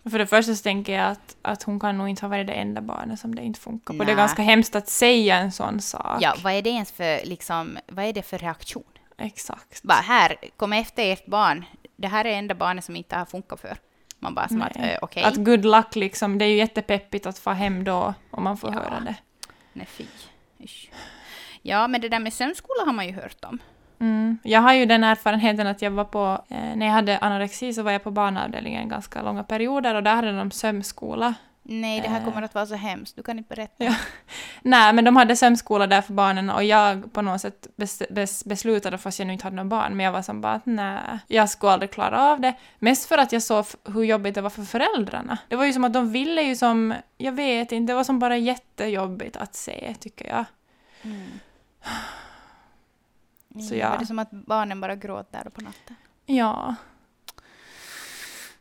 För 0.10 0.20
det 0.20 0.28
första 0.28 0.56
så 0.56 0.64
tänker 0.64 0.94
jag 0.94 1.12
att, 1.12 1.38
att 1.42 1.64
hon 1.64 1.80
kan 1.80 1.98
nog 1.98 2.10
inte 2.10 2.22
ha 2.22 2.30
varit 2.30 2.48
det 2.48 2.54
enda 2.54 2.82
barnet 2.82 3.20
som 3.20 3.36
det 3.36 3.44
inte 3.44 3.60
funkar 3.60 3.94
på. 3.94 4.04
Det 4.04 4.12
är 4.12 4.16
ganska 4.16 4.42
hemskt 4.42 4.76
att 4.76 4.90
säga 4.90 5.38
en 5.38 5.52
sån 5.52 5.82
sak. 5.82 6.18
Ja, 6.22 6.36
vad 6.44 6.54
är 6.54 6.62
det 6.62 6.70
ens 6.70 6.92
för, 6.92 7.26
liksom, 7.26 7.78
vad 7.88 8.06
är 8.06 8.14
det 8.14 8.22
för 8.22 8.38
reaktion? 8.38 8.84
Exakt. 9.18 9.84
Bara 9.84 9.96
här, 10.02 10.36
kom 10.58 10.74
efter 10.74 11.12
ert 11.14 11.26
barn. 11.26 11.66
Det 11.96 12.08
här 12.08 12.26
är 12.26 12.32
enda 12.38 12.56
barnet 12.56 12.84
som 12.86 12.96
inte 12.96 13.16
har 13.16 13.26
funkat 13.26 13.60
för. 13.60 13.78
Man 14.20 14.36
bara 14.36 14.48
som 14.48 14.62
att, 14.62 14.76
Nej. 14.76 14.92
eh, 14.94 15.00
okej. 15.02 15.24
Att 15.24 15.36
good 15.36 15.66
luck 15.66 15.96
liksom, 15.96 16.38
det 16.38 16.46
är 16.46 16.50
ju 16.50 16.56
jättepeppigt 16.58 17.26
att 17.26 17.40
få 17.40 17.50
hem 17.50 17.84
då 17.84 18.14
om 18.32 18.44
man 18.44 18.58
får 18.58 18.74
Ja. 18.74 18.80
höra 18.80 19.00
det. 19.00 19.16
Nej, 19.74 19.86
fy. 19.86 20.06
Ja, 21.62 21.88
men 21.88 22.02
det 22.02 22.10
där 22.10 22.20
med 22.20 22.34
sömnskola 22.34 22.86
har 22.86 22.94
man 22.94 23.08
ju 23.08 23.14
hört 23.14 23.46
om. 23.46 23.60
Mm. 24.00 24.38
Jag 24.44 24.62
har 24.62 24.74
ju 24.74 24.86
den 24.86 25.04
erfarenheten 25.04 25.68
att 25.68 25.82
jag 25.82 25.92
var 25.92 26.04
på, 26.06 26.44
eh, 26.50 26.76
när 26.76 26.86
jag 26.86 26.94
hade 26.94 27.18
anorexi 27.18 27.74
så 27.74 27.84
var 27.84 27.92
jag 27.92 28.04
på 28.04 28.12
barnavdelningen 28.12 28.90
ganska 28.90 29.22
långa 29.22 29.44
perioder 29.44 29.96
och 29.96 30.04
där 30.04 30.16
hade 30.16 30.38
de 30.38 30.52
sömnskola. 30.52 31.34
Nej, 31.70 32.02
det 32.02 32.08
här 32.08 32.20
Eh. 32.20 32.26
kommer 32.26 32.42
att 32.42 32.56
vara 32.56 32.66
så 32.66 32.76
hemskt. 32.76 33.16
Du 33.16 33.24
kan 33.24 33.38
inte 33.38 33.56
berätta. 33.56 33.84
Ja. 33.84 33.96
Nej, 34.62 34.94
men 34.94 35.06
de 35.06 35.16
hade 35.16 35.36
sömnskola 35.36 35.88
där 35.88 36.02
för 36.02 36.14
barnen 36.14 36.50
och 36.50 36.64
jag 36.64 37.14
på 37.14 37.22
något 37.22 37.42
sätt 37.42 37.68
bes, 37.76 38.04
bes, 38.10 38.46
beslutade, 38.46 38.98
fast 38.98 39.20
jag 39.20 39.26
nu 39.26 39.34
inte 39.34 39.46
hade 39.46 39.56
något 39.56 39.68
barn, 39.68 39.98
men 39.98 40.06
jag 40.06 40.12
var 40.12 40.22
som 40.22 40.42
bara 40.42 40.54
att 40.54 40.66
nej, 40.66 41.00
jag 41.28 41.50
skulle 41.50 41.72
aldrig 41.72 41.92
klara 41.92 42.22
av 42.32 42.40
det. 42.42 42.54
Mest 42.80 43.06
för 43.06 43.18
att 43.18 43.32
jag 43.32 43.44
såg 43.44 43.66
hur 43.86 44.04
jobbigt 44.04 44.36
det 44.36 44.42
var 44.42 44.50
för 44.50 44.64
föräldrarna. 44.64 45.38
Det 45.48 45.56
var 45.56 45.66
ju 45.66 45.74
som 45.74 45.84
att 45.84 45.94
de 45.94 46.12
ville 46.12 46.42
ju 46.42 46.56
som, 46.56 46.94
jag 47.18 47.32
vet 47.32 47.72
inte, 47.72 47.92
det 47.94 47.96
var 47.96 48.04
som 48.04 48.20
bara 48.20 48.38
jättejobbigt 48.38 49.38
att 49.38 49.56
se, 49.56 49.96
tycker 50.00 50.28
jag. 50.28 50.46
Mm. 51.02 51.28
Så 53.70 53.76
ja. 53.76 53.90
Var 53.90 53.98
det 53.98 54.06
som 54.06 54.20
att 54.20 54.32
barnen 54.32 54.82
bara 54.82 54.96
gråter 54.96 55.44
där 55.44 55.50
på 55.50 55.62
natten? 55.62 55.96
Ja. 56.26 56.76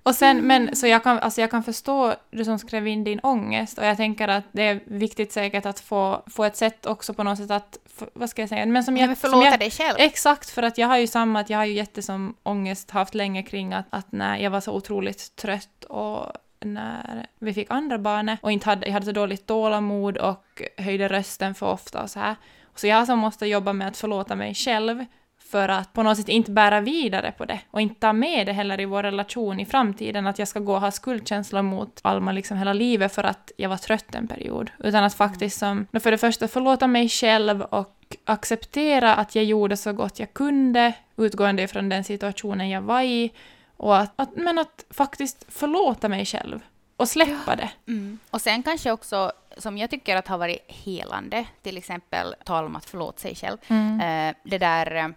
Och 0.06 0.14
sen, 0.14 0.46
men 0.46 0.76
så 0.76 0.86
jag 0.86 1.02
kan, 1.02 1.18
alltså 1.18 1.40
jag 1.40 1.50
kan 1.50 1.62
förstå 1.62 2.14
du 2.30 2.44
som 2.44 2.58
skrev 2.58 2.86
in 2.86 3.04
din 3.04 3.20
ångest 3.22 3.78
och 3.78 3.84
jag 3.84 3.96
tänker 3.96 4.28
att 4.28 4.44
det 4.52 4.62
är 4.62 4.80
viktigt 4.84 5.32
säkert 5.32 5.66
att 5.66 5.80
få, 5.80 6.22
få 6.26 6.44
ett 6.44 6.56
sätt 6.56 6.86
också 6.86 7.14
på 7.14 7.22
något 7.22 7.38
sätt 7.38 7.50
att, 7.50 7.78
f- 7.86 8.08
vad 8.12 8.30
ska 8.30 8.42
jag 8.42 8.48
säga, 8.48 8.66
men 8.66 8.84
som 8.84 8.96
Jag 8.96 9.06
men 9.06 9.16
som 9.16 9.30
förlåta 9.30 9.50
jag 9.50 9.60
dig 9.60 9.70
själv. 9.70 9.96
Exakt, 9.98 10.50
för 10.50 10.62
att 10.62 10.78
jag 10.78 10.88
har 10.88 10.98
ju 10.98 11.06
samma, 11.06 11.40
att 11.40 11.50
jag 11.50 11.58
har 11.58 11.64
ju 11.64 11.72
jättesom 11.74 12.34
ångest 12.42 12.90
haft 12.90 13.14
länge 13.14 13.42
kring 13.42 13.72
att, 13.72 13.86
att 13.90 14.12
när 14.12 14.36
jag 14.38 14.50
var 14.50 14.60
så 14.60 14.72
otroligt 14.72 15.36
trött 15.36 15.84
och 15.84 16.32
när 16.60 17.26
vi 17.38 17.54
fick 17.54 17.70
andra 17.70 17.98
barnet 17.98 18.38
och 18.42 18.52
inte 18.52 18.66
hade, 18.66 18.86
jag 18.86 18.92
hade 18.92 19.06
så 19.06 19.12
dåligt 19.12 19.46
tålamod 19.46 20.16
och 20.16 20.62
höjde 20.76 21.08
rösten 21.08 21.54
för 21.54 21.66
ofta 21.66 22.02
och 22.02 22.10
så 22.10 22.20
här. 22.20 22.36
Så 22.74 22.86
jag 22.86 23.06
som 23.06 23.18
måste 23.18 23.46
jobba 23.46 23.72
med 23.72 23.88
att 23.88 23.96
förlåta 23.96 24.34
mig 24.34 24.54
själv 24.54 25.04
för 25.50 25.68
att 25.68 25.92
på 25.92 26.02
något 26.02 26.16
sätt 26.16 26.28
inte 26.28 26.50
bära 26.50 26.80
vidare 26.80 27.32
på 27.38 27.44
det 27.44 27.60
och 27.70 27.80
inte 27.80 28.00
ta 28.00 28.12
med 28.12 28.46
det 28.46 28.52
heller 28.52 28.80
i 28.80 28.84
vår 28.84 29.02
relation 29.02 29.60
i 29.60 29.66
framtiden, 29.66 30.26
att 30.26 30.38
jag 30.38 30.48
ska 30.48 30.60
gå 30.60 30.74
och 30.74 30.80
ha 30.80 30.90
skuldkänslor 30.90 31.62
mot 31.62 32.00
Alma 32.02 32.32
liksom 32.32 32.58
hela 32.58 32.72
livet 32.72 33.14
för 33.14 33.24
att 33.24 33.52
jag 33.56 33.68
var 33.68 33.76
trött 33.76 34.14
en 34.14 34.28
period. 34.28 34.70
Utan 34.78 35.04
att 35.04 35.14
faktiskt 35.14 35.58
som, 35.58 35.86
för 36.00 36.10
det 36.10 36.18
första 36.18 36.48
förlåta 36.48 36.86
mig 36.86 37.08
själv 37.08 37.62
och 37.62 38.16
acceptera 38.24 39.14
att 39.14 39.34
jag 39.34 39.44
gjorde 39.44 39.76
så 39.76 39.92
gott 39.92 40.18
jag 40.18 40.34
kunde 40.34 40.92
utgående 41.16 41.62
ifrån 41.62 41.88
den 41.88 42.04
situationen 42.04 42.70
jag 42.70 42.82
var 42.82 43.02
i 43.02 43.32
och 43.76 43.98
att, 43.98 44.12
att, 44.16 44.36
men 44.36 44.58
att 44.58 44.84
faktiskt 44.90 45.44
förlåta 45.48 46.08
mig 46.08 46.24
själv 46.24 46.60
och 46.96 47.08
släppa 47.08 47.56
det. 47.56 47.70
Mm. 47.88 48.18
Och 48.30 48.40
sen 48.40 48.62
kanske 48.62 48.92
också, 48.92 49.32
som 49.56 49.78
jag 49.78 49.90
tycker 49.90 50.16
att 50.16 50.28
har 50.28 50.38
varit 50.38 50.64
helande, 50.68 51.46
till 51.62 51.76
exempel 51.76 52.34
tala 52.44 52.66
om 52.66 52.76
att 52.76 52.84
förlåta 52.84 53.18
sig 53.18 53.34
själv. 53.34 53.58
Mm. 53.68 54.00
Eh, 54.00 54.36
det 54.44 54.58
där 54.58 54.94
eh, 54.94 55.08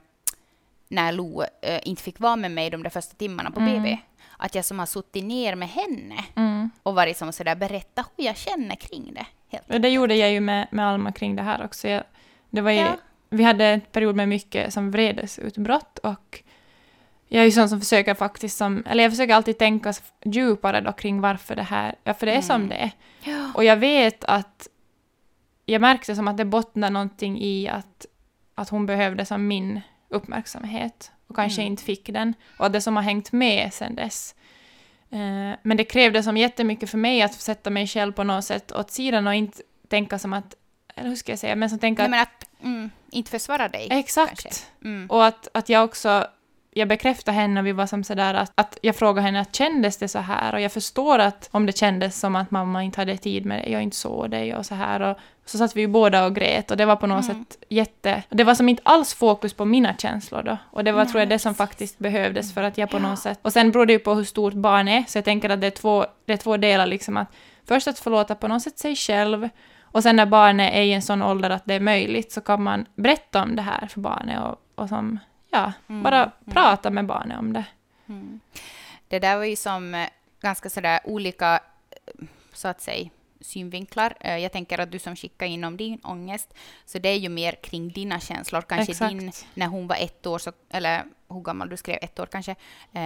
när 0.89 1.11
Lo 1.11 1.43
eh, 1.61 1.79
inte 1.83 2.03
fick 2.03 2.19
vara 2.19 2.35
med 2.35 2.51
mig 2.51 2.69
de 2.69 2.83
där 2.83 2.89
första 2.89 3.15
timmarna 3.15 3.51
på 3.51 3.59
Mm. 3.59 3.73
BB. 3.83 3.97
Att 4.37 4.55
jag 4.55 4.65
som 4.65 4.79
har 4.79 4.85
suttit 4.85 5.23
ner 5.25 5.55
med 5.55 5.69
henne 5.69 6.15
Mm. 6.35 6.69
och 6.83 6.95
varit 6.95 7.17
som 7.17 7.33
sådär, 7.33 7.55
berätta 7.55 8.05
hur 8.17 8.25
jag 8.25 8.37
känner 8.37 8.75
kring 8.75 9.13
det. 9.13 9.25
Helt. 9.51 9.69
Och 9.69 9.81
det 9.81 9.89
gjorde 9.89 10.15
jag 10.15 10.31
ju 10.31 10.39
med, 10.39 10.67
med 10.71 10.87
Alma 10.87 11.11
kring 11.11 11.35
det 11.35 11.43
här 11.43 11.65
också. 11.65 11.87
Jag, 11.87 12.03
det 12.49 12.61
var 12.61 12.71
ju, 12.71 12.77
Ja. 12.79 12.97
Vi 13.29 13.43
hade 13.43 13.65
en 13.65 13.81
period 13.81 14.15
med 14.15 14.29
mycket 14.29 14.73
som 14.73 14.91
vredesutbrott 14.91 15.97
och 15.99 16.43
jag 17.27 17.41
är 17.41 17.45
ju 17.45 17.51
sån 17.51 17.69
som 17.69 17.79
försöker 17.79 18.13
faktiskt 18.13 18.57
som, 18.57 18.83
eller 18.85 19.03
jag 19.03 19.11
försöker 19.11 19.33
alltid 19.35 19.57
tänka 19.57 19.93
djupare 20.25 20.81
då 20.81 20.91
kring 20.91 21.21
varför 21.21 21.55
det 21.55 21.63
här, 21.63 21.95
ja 22.03 22.13
för 22.13 22.25
det 22.25 22.31
är 22.33 22.41
som 22.41 22.55
Mm. 22.55 22.69
det 22.69 22.75
är. 22.75 22.91
Ja. 23.23 23.51
Och 23.55 23.63
jag 23.63 23.77
vet 23.77 24.23
att 24.23 24.67
jag 25.65 25.81
märkte 25.81 26.15
som 26.15 26.27
att 26.27 26.37
det 26.37 26.45
bottnar 26.45 26.89
någonting 26.89 27.41
i 27.41 27.67
att, 27.67 28.05
att 28.55 28.69
hon 28.69 28.85
behövde 28.85 29.25
som 29.25 29.47
min 29.47 29.81
uppmärksamhet 30.09 31.11
och 31.27 31.35
kanske 31.35 31.61
Mm. 31.61 31.71
inte 31.71 31.83
fick 31.83 32.09
den. 32.13 32.33
Och 32.57 32.71
det 32.71 32.81
som 32.81 32.95
har 32.95 33.03
hängt 33.03 33.31
med 33.31 33.73
sen 33.73 33.95
dess. 33.95 34.35
Eh, 35.11 35.57
men 35.63 35.77
det 35.77 35.83
krävde 35.83 36.23
som 36.23 36.37
jättemycket 36.37 36.89
för 36.89 36.97
mig 36.97 37.21
att 37.21 37.33
sätta 37.33 37.69
mig 37.69 37.87
själv 37.87 38.11
på 38.11 38.23
något 38.23 38.45
sätt 38.45 38.71
åt 38.71 38.91
sidan 38.91 39.27
och 39.27 39.35
inte 39.35 39.61
tänka 39.87 40.19
som 40.19 40.33
att, 40.33 40.55
eller 40.95 41.09
hur 41.09 41.15
ska 41.15 41.31
jag 41.31 41.39
säga, 41.39 41.55
men 41.55 41.69
som 41.69 41.79
tänka 41.79 42.07
Nej, 42.07 42.21
att, 42.21 42.29
men 42.61 42.71
att 42.71 42.75
mm, 42.77 42.89
inte 43.11 43.31
försvara 43.31 43.67
dig. 43.69 43.87
exakt. 43.91 44.71
Mm. 44.83 45.09
Och 45.09 45.25
att, 45.25 45.47
att 45.53 45.69
jag 45.69 45.83
också, 45.85 46.27
jag 46.79 46.87
bekräftade 46.87 47.35
henne 47.37 47.59
och 47.59 47.65
vi 47.67 47.71
var 47.71 47.85
som 47.85 48.03
sådär 48.03 48.33
att, 48.33 48.51
att 48.55 48.77
jag 48.81 48.95
frågade 48.95 49.21
henne 49.25 49.39
att 49.39 49.55
kändes 49.55 49.97
det 49.97 50.07
så 50.07 50.19
här? 50.19 50.53
Och 50.53 50.61
jag 50.61 50.71
förstår 50.71 51.19
att 51.19 51.49
om 51.51 51.65
det 51.65 51.77
kändes 51.77 52.19
som 52.19 52.35
att 52.35 52.51
mamma 52.51 52.83
inte 52.83 53.01
hade 53.01 53.17
tid 53.17 53.45
med 53.45 53.63
dig 53.63 53.75
och 53.75 53.81
inte 53.81 53.97
såg 53.97 54.29
dig 54.29 54.55
och 54.55 54.65
så 54.65 54.75
här. 54.75 55.01
Och 55.01 55.17
så 55.45 55.57
satt 55.57 55.75
vi 55.75 55.81
ju 55.81 55.87
båda 55.87 56.25
och 56.25 56.35
grät 56.35 56.71
och 56.71 56.77
det 56.77 56.85
var 56.85 56.95
på 56.95 57.07
något 57.07 57.25
Mm. 57.29 57.45
sätt 57.45 57.57
jätte... 57.69 58.23
Det 58.29 58.43
var 58.43 58.55
som 58.55 58.69
inte 58.69 58.81
alls 58.85 59.13
fokus 59.13 59.53
på 59.53 59.65
mina 59.65 59.93
känslor 59.97 60.43
då. 60.43 60.57
Och 60.71 60.83
det 60.83 60.91
var 60.91 61.03
Nej, 61.03 61.11
tror 61.11 61.19
jag 61.21 61.29
det 61.29 61.39
som 61.39 61.55
faktiskt 61.55 61.99
behövdes 61.99 62.53
för 62.53 62.63
att 62.63 62.77
jag 62.77 62.89
på 62.89 62.97
Ja. 62.97 63.01
något 63.01 63.19
sätt... 63.19 63.39
Och 63.41 63.53
sen 63.53 63.71
beror 63.71 63.85
det 63.85 63.93
ju 63.93 63.99
på 63.99 64.13
hur 64.13 64.23
stort 64.23 64.53
barn 64.53 64.87
är, 64.87 65.03
så 65.07 65.17
jag 65.17 65.25
tänker 65.25 65.49
att 65.49 65.61
det 65.61 65.67
är 65.67 65.71
två, 65.71 66.05
det 66.25 66.33
är 66.33 66.37
två 66.37 66.57
delar 66.57 66.85
liksom 66.85 67.17
att 67.17 67.27
först 67.67 67.87
att 67.87 67.99
förlåta 67.99 68.35
på 68.35 68.47
något 68.47 68.61
sätt 68.61 68.79
sig 68.79 68.95
själv 68.95 69.49
och 69.91 70.03
sen 70.03 70.15
när 70.15 70.25
barnet 70.25 70.73
är 70.73 70.81
i 70.81 70.93
en 70.93 71.01
sån 71.01 71.21
ålder 71.21 71.49
att 71.49 71.65
det 71.65 71.73
är 71.73 71.79
möjligt 71.79 72.31
så 72.31 72.41
kan 72.41 72.63
man 72.63 72.85
berätta 72.95 73.43
om 73.43 73.55
det 73.55 73.61
här 73.61 73.87
för 73.87 73.99
barnet 73.99 74.39
och, 74.43 74.83
och 74.83 74.89
som, 74.89 75.19
ja, 75.49 75.73
Mm, 75.87 76.03
bara 76.03 76.17
mm. 76.19 76.31
prata 76.45 76.89
med 76.89 77.05
barnet 77.05 77.39
om 77.39 77.53
det. 77.53 77.65
Mm. 78.09 78.39
Det 79.07 79.19
där 79.19 79.37
var 79.37 79.43
ju 79.45 79.55
som 79.55 79.95
eh, 79.95 80.07
ganska 80.41 80.69
sådär 80.69 80.99
olika, 81.03 81.59
eh, 82.05 82.25
så 82.53 82.67
att 82.67 82.81
säga, 82.81 83.09
synvinklar. 83.41 84.13
Eh, 84.19 84.37
Jag 84.37 84.51
tänker 84.51 84.79
att 84.79 84.91
du 84.91 84.99
som 84.99 85.15
skickar 85.15 85.45
in 85.45 85.63
om 85.63 85.77
din 85.77 85.99
ångest, 86.03 86.53
så 86.85 86.99
det 86.99 87.09
är 87.09 87.15
ju 87.17 87.29
mer 87.29 87.51
kring 87.63 87.89
dina 87.89 88.19
känslor. 88.19 88.61
Kanske 88.61 88.91
Exakt. 88.91 89.11
din, 89.11 89.31
när 89.53 89.67
hon 89.67 89.87
var 89.87 89.95
ett 89.95 90.25
år, 90.27 90.39
så, 90.39 90.51
eller 90.69 91.03
hur 91.29 91.41
gammal 91.41 91.69
du 91.69 91.77
skrev, 91.77 91.97
ett 92.01 92.19
år 92.19 92.25
kanske, 92.25 92.55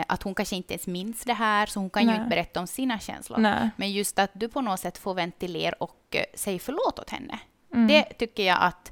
att 0.08 0.24
hon 0.24 0.36
kanske 0.36 0.56
inte 0.56 0.74
ens 0.74 0.88
minns 0.88 1.24
det 1.24 1.34
här, 1.34 1.66
så 1.66 1.80
hon 1.80 1.90
kan 1.90 2.04
ju 2.04 2.08
Nej. 2.10 2.18
inte 2.18 2.30
berätta 2.30 2.60
om 2.60 2.68
sina 2.68 3.00
känslor. 3.00 3.38
Nej. 3.38 3.70
Men 3.76 3.92
just 3.92 4.20
att 4.20 4.32
du 4.34 4.50
på 4.50 4.62
något 4.62 4.80
sätt 4.80 4.98
får 4.98 5.14
ventilera 5.14 5.76
och 5.80 6.16
säga 6.34 6.60
förlåt 6.60 7.00
åt 7.00 7.10
henne. 7.10 7.40
Mm. 7.74 7.88
Det 7.88 8.04
tycker 8.04 8.44
jag 8.44 8.58
att 8.62 8.92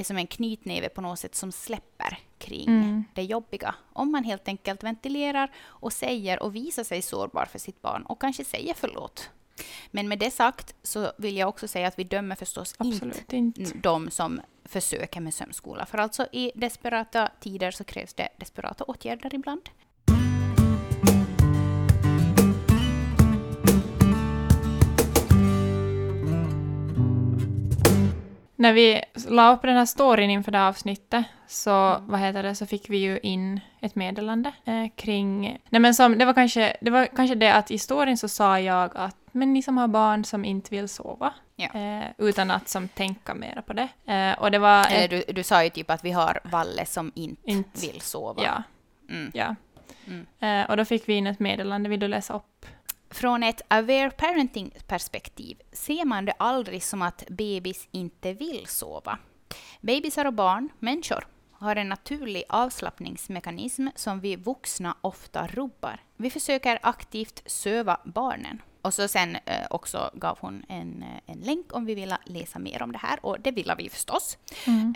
är 0.00 0.04
som 0.04 0.16
en 0.16 0.26
knytnäve 0.26 0.88
på 0.88 1.00
något 1.00 1.18
sätt 1.18 1.34
som 1.34 1.52
släpper 1.52 2.18
kring 2.38 2.68
Mm. 2.68 3.04
det 3.14 3.22
jobbiga. 3.22 3.74
Om 3.92 4.12
man 4.12 4.24
helt 4.24 4.48
enkelt 4.48 4.84
ventilerar 4.84 5.52
och 5.60 5.92
säger 5.92 6.42
och 6.42 6.54
visar 6.54 6.84
sig 6.84 7.02
sårbar 7.02 7.44
för 7.44 7.58
sitt 7.58 7.82
barn 7.82 8.02
och 8.02 8.20
kanske 8.20 8.44
säger 8.44 8.74
förlåt. 8.74 9.30
Men 9.90 10.08
med 10.08 10.18
det 10.18 10.30
sagt 10.30 10.74
så 10.82 11.12
vill 11.18 11.36
jag 11.36 11.48
också 11.48 11.68
säga 11.68 11.88
att 11.88 11.98
vi 11.98 12.04
dömer 12.04 12.36
förstås 12.36 12.74
inte 12.84 13.36
inte. 13.36 13.78
de 13.78 14.10
som 14.10 14.40
försöker 14.64 15.20
med 15.20 15.34
sömnskola. 15.34 15.86
För 15.86 15.98
alltså 15.98 16.26
i 16.32 16.52
desperata 16.54 17.30
tider 17.40 17.70
så 17.70 17.84
krävs 17.84 18.14
det 18.14 18.28
desperata 18.36 18.84
åtgärder 18.84 19.34
ibland. 19.34 19.68
När 28.60 28.72
vi 28.72 29.02
la 29.28 29.52
upp 29.52 29.62
den 29.62 29.76
här 29.76 29.84
storyn 29.86 30.30
inför 30.30 30.52
det 30.52 30.58
här 30.58 30.68
avsnittet 30.68 31.24
så, 31.46 31.96
vad 32.06 32.20
heter 32.20 32.42
det, 32.42 32.54
så 32.54 32.66
fick 32.66 32.90
vi 32.90 32.96
ju 32.96 33.18
in 33.22 33.60
ett 33.80 33.94
meddelande 33.94 34.52
eh, 34.64 34.86
kring... 34.96 35.58
Nej 35.68 35.80
men 35.80 35.94
som, 35.94 36.18
det, 36.18 36.24
var 36.24 36.32
kanske, 36.32 36.76
det 36.80 36.90
var 36.90 37.06
kanske 37.06 37.34
det 37.34 37.54
att 37.54 37.70
i 37.70 37.78
storyn 37.78 38.16
så 38.18 38.28
sa 38.28 38.60
jag 38.60 38.90
att 38.96 39.16
men 39.32 39.52
ni 39.52 39.62
som 39.62 39.78
har 39.78 39.88
barn 39.88 40.24
som 40.24 40.44
inte 40.44 40.70
vill 40.76 40.88
sova, 40.88 41.32
Ja. 41.56 41.80
eh, 41.80 42.04
utan 42.18 42.50
att 42.50 42.68
som 42.68 42.88
tänka 42.88 43.34
mera 43.34 43.62
på 43.62 43.72
det. 43.72 43.88
Eh, 44.12 44.38
och 44.42 44.50
det 44.50 44.58
var... 44.58 44.86
Ett- 44.92 45.10
du, 45.10 45.24
du 45.32 45.42
sa 45.42 45.64
ju 45.64 45.70
typ 45.70 45.90
att 45.90 46.04
vi 46.04 46.10
har 46.10 46.40
Valle 46.44 46.86
som 46.86 47.12
inte, 47.14 47.50
Inte- 47.50 47.80
vill 47.86 48.00
sova. 48.00 48.42
ja, 48.44 48.62
Mm. 49.14 49.30
ja. 49.34 49.54
Mm. 50.06 50.26
Eh, 50.62 50.70
och 50.70 50.76
då 50.76 50.84
fick 50.84 51.08
vi 51.08 51.14
in 51.14 51.26
ett 51.26 51.40
meddelande, 51.40 51.88
vill 51.88 52.00
du 52.00 52.08
läsa 52.08 52.34
upp? 52.34 52.66
Från 53.10 53.42
ett 53.42 53.60
aware 53.68 54.10
parenting-perspektiv 54.10 55.56
ser 55.72 56.04
man 56.04 56.24
det 56.24 56.32
aldrig 56.38 56.82
som 56.82 57.02
att 57.02 57.24
bebis 57.28 57.88
inte 57.90 58.32
vill 58.32 58.66
sova. 58.66 59.18
Babysar 59.80 60.24
och 60.24 60.32
barn, 60.32 60.68
människor, 60.78 61.26
har 61.52 61.76
en 61.76 61.88
naturlig 61.88 62.44
avslappningsmekanism 62.48 63.86
som 63.94 64.20
vi 64.20 64.36
vuxna 64.36 64.96
ofta 65.00 65.46
rubbar. 65.46 66.00
Vi 66.16 66.30
försöker 66.30 66.78
aktivt 66.82 67.42
söva 67.46 68.00
barnen. 68.04 68.62
Och 68.82 68.94
så 68.94 69.08
sen 69.08 69.36
eh, 69.44 69.66
också 69.70 70.10
gav 70.14 70.38
hon 70.40 70.62
en, 70.68 71.02
eh, 71.02 71.32
en 71.34 71.40
länk 71.40 71.66
om 71.72 71.84
vi 71.84 71.94
ville 71.94 72.18
läsa 72.24 72.58
mer 72.58 72.82
om 72.82 72.92
det 72.92 72.98
här 72.98 73.18
och 73.26 73.40
det 73.40 73.50
ville 73.50 73.74
vi 73.74 73.88
förstås. 73.88 74.38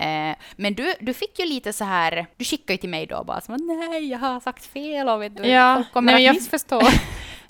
Eh, 0.01 0.37
men 0.57 0.75
du, 0.75 0.95
du 1.01 1.15
fick 1.15 1.39
ju 1.39 1.45
lite 1.47 1.73
så 1.73 1.85
här, 1.85 2.27
du 2.37 2.45
skickade 2.45 2.73
ju 2.73 2.77
till 2.79 2.89
mig 2.91 3.07
då 3.07 3.25
bara 3.25 3.41
som 3.41 3.57
nej, 3.57 4.09
jag 4.09 4.19
har 4.19 4.41
sagt 4.41 4.67
fel 4.67 5.09
och 5.09 5.23
vet 5.23 5.37
du, 5.37 5.43
Ja, 5.49 5.75
folk 5.77 5.93
kommer 5.93 6.13
nej, 6.13 6.15
att 6.17 6.23
jag- 6.27 6.35
missförstå. 6.35 6.81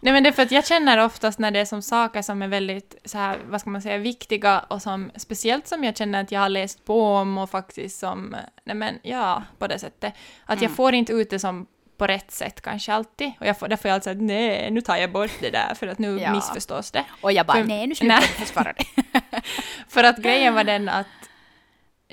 Nej 0.05 0.13
men 0.13 0.23
det 0.23 0.29
är 0.29 0.33
för 0.33 0.43
att 0.43 0.51
jag 0.53 0.67
känner 0.67 1.05
oftast 1.05 1.39
när 1.39 1.51
det 1.51 1.59
är 1.61 1.65
som 1.65 1.83
saker 1.83 2.23
som 2.23 2.43
är 2.43 2.49
väldigt 2.49 2.95
så 3.05 3.19
här, 3.19 3.39
vad 3.49 3.61
ska 3.61 3.71
man 3.71 3.83
säga, 3.83 3.99
viktiga 3.99 4.59
och 4.59 4.83
som 4.83 5.11
speciellt 5.17 5.67
som 5.67 5.85
jag 5.85 5.97
känner 5.97 6.21
att 6.21 6.33
jag 6.33 6.41
har 6.41 6.49
läst 6.49 6.85
på 6.85 7.15
om 7.15 7.39
och 7.39 7.51
faktiskt 7.51 7.99
som, 7.99 8.37
nej 8.65 8.77
men 8.77 8.99
ja, 9.03 9.43
på 9.59 9.67
det 9.67 9.79
sättet. 9.79 10.15
Att 10.45 10.61
jag 10.61 10.69
Mm. 10.69 10.77
får 10.77 10.95
inte 10.95 11.13
ut 11.13 11.31
det 11.31 11.39
som 11.39 11.67
på 11.97 12.07
rätt 12.07 12.31
sätt 12.31 12.61
kanske 12.61 12.93
alltid. 12.93 13.33
Och 13.41 13.47
jag 13.47 13.59
får, 13.59 13.69
därför 13.69 13.89
är 13.89 13.91
jag 13.91 13.95
alltid 13.95 14.05
såhär, 14.05 14.27
nej, 14.27 14.71
nu 14.71 14.81
tar 14.81 14.97
jag 14.97 15.13
bort 15.13 15.31
det 15.41 15.51
där 15.51 15.75
för 15.75 15.87
att 15.87 15.99
nu 15.99 16.19
Ja. 16.21 16.33
missförstås 16.33 16.91
det. 16.91 17.05
Och 17.21 17.33
jag 17.33 17.47
bara, 17.47 17.59
För- 17.59 17.65
nej 17.65 17.87
nu 17.87 17.95
slutar 17.95 18.15
jag 18.15 18.25
försvara 18.25 18.73
det. 18.73 19.03
För 19.89 20.05
att 20.05 20.17
grejen 20.17 20.55
var 20.55 20.65
den 20.65 20.89
att 20.89 21.07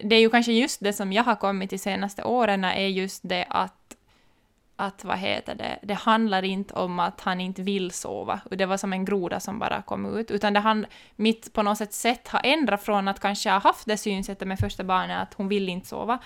det 0.03 0.15
är 0.15 0.19
ju 0.19 0.29
kanske 0.29 0.51
just 0.51 0.83
det 0.83 0.93
som 0.93 1.13
jag 1.13 1.23
har 1.23 1.35
kommit 1.35 1.69
de 1.69 1.77
senaste 1.77 2.23
åren 2.23 2.63
är 2.63 2.87
just 2.87 3.21
det 3.29 3.45
att 3.49 3.75
att 4.81 5.03
vad 5.03 5.17
heter 5.17 5.55
det, 5.55 5.79
det 5.83 5.93
handlar 5.93 6.43
inte 6.43 6.73
om 6.73 6.99
att 6.99 7.21
han 7.21 7.41
inte 7.41 7.61
vill 7.61 7.91
sova. 7.91 8.39
Och 8.45 8.57
Det 8.57 8.65
var 8.65 8.77
som 8.77 8.93
en 8.93 9.05
groda 9.05 9.39
som 9.39 9.59
bara 9.59 9.81
kom 9.81 10.17
ut. 10.17 10.31
Utan 10.31 10.53
det 10.53 10.59
han, 10.59 10.85
mitt 11.15 11.53
på 11.53 11.63
något 11.63 11.77
sätt 11.77 11.93
sätt 11.93 12.27
har 12.27 12.41
ändrat 12.43 12.83
från 12.83 13.07
att 13.07 13.19
kanske 13.19 13.49
ha 13.49 13.59
haft 13.59 13.87
det 13.87 13.97
synsättet 13.97 14.47
med 14.47 14.59
första 14.59 14.83
barnet 14.83 15.21
att 15.21 15.33
hon 15.33 15.47
vill 15.47 15.69
inte 15.69 15.87
sova. 15.87 16.19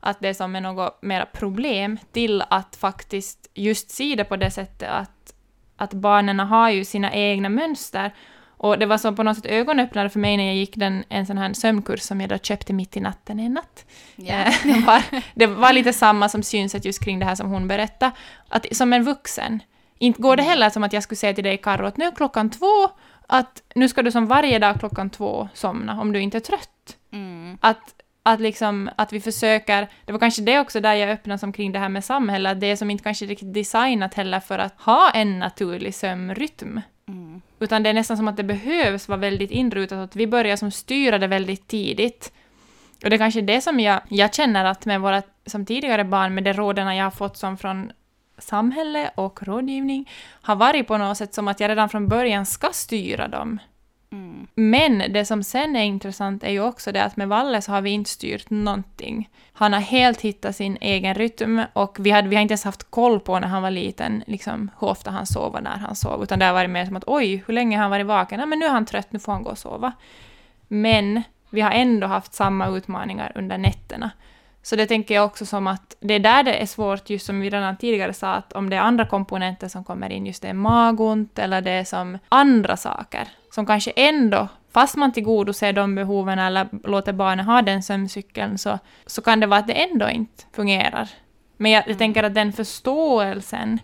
Att 0.00 0.20
det 0.20 0.28
är 0.28 0.34
som 0.34 0.56
är 0.56 0.60
något 0.60 1.02
mera 1.02 1.26
problem 1.26 1.98
till 2.12 2.42
att 2.50 2.76
faktiskt 2.76 3.50
just 3.54 3.90
se 3.90 4.14
det 4.14 4.24
på 4.24 4.36
det 4.36 4.50
sättet 4.50 4.90
att, 4.90 5.34
att 5.76 5.92
barnen 5.92 6.40
har 6.40 6.70
ju 6.70 6.84
sina 6.84 7.12
egna 7.12 7.48
mönster 7.48 8.12
och 8.62 8.78
det 8.78 8.86
var 8.86 8.98
så 8.98 9.12
på 9.12 9.22
något 9.22 9.36
sätt 9.36 9.46
ögonöppnare 9.46 10.08
för 10.08 10.18
mig 10.20 10.36
när 10.36 10.44
jag 10.44 10.54
gick 10.54 10.76
den, 10.76 11.04
en 11.08 11.26
sån 11.26 11.38
här 11.38 11.52
sömnkurs 11.52 12.00
som 12.00 12.20
jag 12.20 12.30
då 12.30 12.38
köpte 12.38 12.72
mitt 12.72 12.96
i 12.96 13.00
natten 13.00 13.40
en 13.40 13.54
natt. 13.54 13.86
Eh, 14.16 14.54
det, 14.64 14.86
var, 14.86 15.02
det 15.34 15.46
var 15.46 15.72
lite 15.72 15.92
samma 15.92 16.28
som 16.28 16.42
synsätt 16.42 16.84
just 16.84 17.04
kring 17.04 17.18
det 17.18 17.24
här 17.24 17.34
som 17.34 17.50
hon 17.50 17.68
berättade. 17.68 18.12
Att 18.48 18.76
som 18.76 18.92
en 18.92 19.04
vuxen, 19.04 19.62
inte 19.98 20.22
går 20.22 20.36
det 20.36 20.42
heller 20.42 20.70
som 20.70 20.84
att 20.84 20.92
jag 20.92 21.02
skulle 21.02 21.16
säga 21.16 21.34
till 21.34 21.44
dig 21.44 21.58
Karro 21.58 21.86
att 21.86 21.96
nu 21.96 22.04
är 22.04 22.10
klockan 22.10 22.50
två, 22.50 22.90
att 23.26 23.62
nu 23.74 23.88
ska 23.88 24.02
du 24.02 24.10
som 24.10 24.26
varje 24.26 24.58
dag 24.58 24.78
klockan 24.78 25.10
två 25.10 25.48
somna 25.54 26.00
om 26.00 26.12
du 26.12 26.20
inte 26.20 26.38
är 26.38 26.40
trött. 26.40 26.96
Mm. 27.12 27.58
Att, 27.60 27.94
att, 28.22 28.40
liksom, 28.40 28.90
att 28.96 29.12
vi 29.12 29.20
försöker, 29.20 29.88
det 30.04 30.12
var 30.12 30.18
kanske 30.18 30.42
det 30.42 30.60
också 30.60 30.80
där 30.80 30.94
jag 30.94 31.10
öppnade 31.10 31.38
som 31.38 31.52
kring 31.52 31.72
det 31.72 31.78
här 31.78 31.88
med 31.88 32.04
samhälle, 32.04 32.50
att 32.50 32.60
det 32.60 32.66
är 32.66 32.76
som 32.76 32.90
inte 32.90 33.04
kanske 33.04 33.26
riktigt 33.26 33.54
designat 33.54 34.14
heller 34.14 34.40
för 34.40 34.58
att 34.58 34.80
ha 34.80 35.10
en 35.10 35.38
naturlig 35.38 35.94
sömnrytm. 35.94 36.80
Mm. 37.08 37.42
Utan 37.62 37.82
det 37.82 37.90
är 37.90 37.94
nästan 37.94 38.16
som 38.16 38.28
att 38.28 38.36
det 38.36 38.42
behövs 38.42 39.08
vara 39.08 39.18
väldigt 39.18 39.50
inrutat, 39.50 39.98
att 39.98 40.16
vi 40.16 40.26
börjar 40.26 40.56
som 40.56 40.70
styra 40.70 41.18
det 41.18 41.26
väldigt 41.26 41.68
tidigt. 41.68 42.32
Och 43.04 43.10
det 43.10 43.16
är 43.16 43.18
kanske 43.18 43.40
det 43.40 43.60
som 43.60 43.80
jag, 43.80 44.00
jag 44.08 44.34
känner 44.34 44.64
att 44.64 44.86
med 44.86 45.00
våra 45.00 45.22
som 45.46 45.66
tidigare 45.66 46.04
barn, 46.04 46.34
med 46.34 46.44
de 46.44 46.52
råden 46.52 46.96
jag 46.96 47.04
har 47.04 47.10
fått 47.10 47.36
som 47.36 47.58
från 47.58 47.92
samhälle 48.38 49.10
och 49.14 49.42
rådgivning, 49.42 50.10
har 50.42 50.56
varit 50.56 50.86
på 50.86 50.98
något 50.98 51.16
sätt 51.16 51.34
som 51.34 51.48
att 51.48 51.60
jag 51.60 51.68
redan 51.68 51.88
från 51.88 52.08
början 52.08 52.46
ska 52.46 52.68
styra 52.72 53.28
dem. 53.28 53.58
Mm. 54.12 54.46
Men 54.54 55.12
det 55.12 55.24
som 55.24 55.42
sen 55.42 55.76
är 55.76 55.84
intressant 55.84 56.44
är 56.44 56.50
ju 56.50 56.60
också 56.60 56.92
det 56.92 57.04
att 57.04 57.16
med 57.16 57.28
Valle 57.28 57.62
så 57.62 57.72
har 57.72 57.80
vi 57.80 57.90
inte 57.90 58.10
styrt 58.10 58.50
någonting. 58.50 59.28
Han 59.52 59.72
har 59.72 59.80
helt 59.80 60.20
hittat 60.20 60.56
sin 60.56 60.78
egen 60.80 61.14
rytm 61.14 61.62
och 61.72 61.96
vi, 62.00 62.10
hade, 62.10 62.28
vi 62.28 62.36
har 62.36 62.42
inte 62.42 62.52
ens 62.52 62.64
haft 62.64 62.90
koll 62.90 63.20
på 63.20 63.38
när 63.38 63.48
han 63.48 63.62
var 63.62 63.70
liten, 63.70 64.24
liksom 64.26 64.70
hur 64.80 64.88
ofta 64.88 65.10
han 65.10 65.26
sov 65.26 65.54
och 65.54 65.62
när 65.62 65.76
han 65.76 65.96
sov, 65.96 66.22
utan 66.22 66.38
det 66.38 66.44
har 66.44 66.52
varit 66.52 66.70
mer 66.70 66.86
som 66.86 66.96
att 66.96 67.04
oj, 67.06 67.44
hur 67.46 67.54
länge 67.54 67.76
har 67.76 67.82
han 67.82 67.90
varit 67.90 68.06
vaken? 68.06 68.40
Ja, 68.40 68.46
men 68.46 68.58
nu 68.58 68.64
är 68.64 68.70
han 68.70 68.86
trött, 68.86 69.12
nu 69.12 69.18
får 69.18 69.32
han 69.32 69.42
gå 69.42 69.50
och 69.50 69.58
sova. 69.58 69.92
Men 70.68 71.22
vi 71.50 71.60
har 71.60 71.70
ändå 71.70 72.06
haft 72.06 72.34
samma 72.34 72.68
utmaningar 72.68 73.32
under 73.34 73.58
nätterna. 73.58 74.10
Så 74.62 74.76
det 74.76 74.86
tänker 74.86 75.14
jag 75.14 75.24
också 75.24 75.46
som 75.46 75.66
att 75.66 75.96
det 76.00 76.14
är 76.14 76.18
där 76.18 76.42
det 76.42 76.54
är 76.54 76.66
svårt, 76.66 77.10
just 77.10 77.26
som 77.26 77.40
vi 77.40 77.50
redan 77.50 77.76
tidigare 77.76 78.12
sa, 78.12 78.28
att 78.28 78.52
om 78.52 78.70
det 78.70 78.76
är 78.76 78.80
andra 78.80 79.06
komponenter 79.06 79.68
som 79.68 79.84
kommer 79.84 80.10
in, 80.10 80.26
just 80.26 80.42
det 80.42 80.48
är 80.48 80.54
magont 80.54 81.38
eller 81.38 81.60
det 81.60 81.70
är 81.70 81.84
som 81.84 82.18
andra 82.28 82.76
saker, 82.76 83.28
som 83.50 83.66
kanske 83.66 83.90
ändå, 83.90 84.48
fast 84.72 84.96
man 84.96 85.12
tillgodoser 85.12 85.72
de 85.72 85.94
behoven 85.94 86.38
eller 86.38 86.68
låter 86.84 87.12
barnen 87.12 87.46
ha 87.46 87.62
den 87.62 87.82
sömncykeln, 87.82 88.58
så, 88.58 88.78
så 89.06 89.22
kan 89.22 89.40
det 89.40 89.46
vara 89.46 89.60
att 89.60 89.66
det 89.66 89.72
ändå 89.72 90.10
inte 90.10 90.44
fungerar. 90.52 91.08
Men 91.56 91.70
jag, 91.70 91.88
jag 91.88 91.98
tänker 91.98 92.22
att 92.22 92.34
den 92.34 92.52
förståelsen 92.52 93.80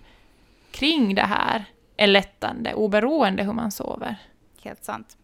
kring 0.71 1.15
det 1.15 1.23
här 1.23 1.65
är 1.97 2.07
lättande, 2.07 2.75
oberoende 2.75 3.43
hur 3.43 3.53
man 3.53 3.71
sover. 3.71 4.17
Helt 4.63 4.85
sant. 4.85 5.18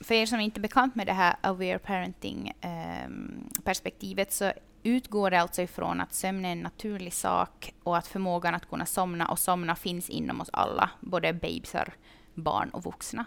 För 0.00 0.14
er 0.14 0.26
som 0.26 0.40
inte 0.40 0.60
är 0.60 0.62
bekant 0.62 0.94
med 0.94 1.06
det 1.06 1.12
här 1.12 1.36
aware 1.40 1.78
parenting-perspektivet 1.78 4.32
så 4.32 4.52
utgår 4.82 5.30
det 5.30 5.40
alltså 5.40 5.62
ifrån 5.62 6.00
att 6.00 6.14
sömn 6.14 6.44
är 6.44 6.52
en 6.52 6.60
naturlig 6.60 7.12
sak 7.12 7.74
och 7.82 7.96
att 7.96 8.06
förmågan 8.06 8.54
att 8.54 8.68
kunna 8.68 8.86
somna 8.86 9.28
och 9.28 9.38
somna 9.38 9.76
finns 9.76 10.10
inom 10.10 10.40
oss 10.40 10.50
alla, 10.52 10.90
både 11.00 11.32
babysar, 11.32 11.92
barn 12.34 12.70
och 12.70 12.84
vuxna. 12.84 13.24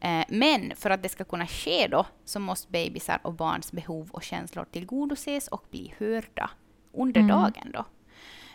Eh, 0.00 0.24
Men 0.28 0.72
för 0.76 0.90
att 0.90 1.02
det 1.02 1.08
ska 1.08 1.24
kunna 1.24 1.46
ske 1.46 1.88
då 1.90 2.06
så 2.24 2.40
måste 2.40 2.72
babysar 2.72 3.18
och 3.22 3.32
barns 3.34 3.72
behov 3.72 4.10
och 4.10 4.22
känslor 4.22 4.64
tillgodoses 4.64 5.48
och 5.48 5.64
bli 5.70 5.94
hörda 5.98 6.50
under 6.92 7.20
Mm. 7.20 7.36
dagen 7.36 7.70
då. 7.72 7.84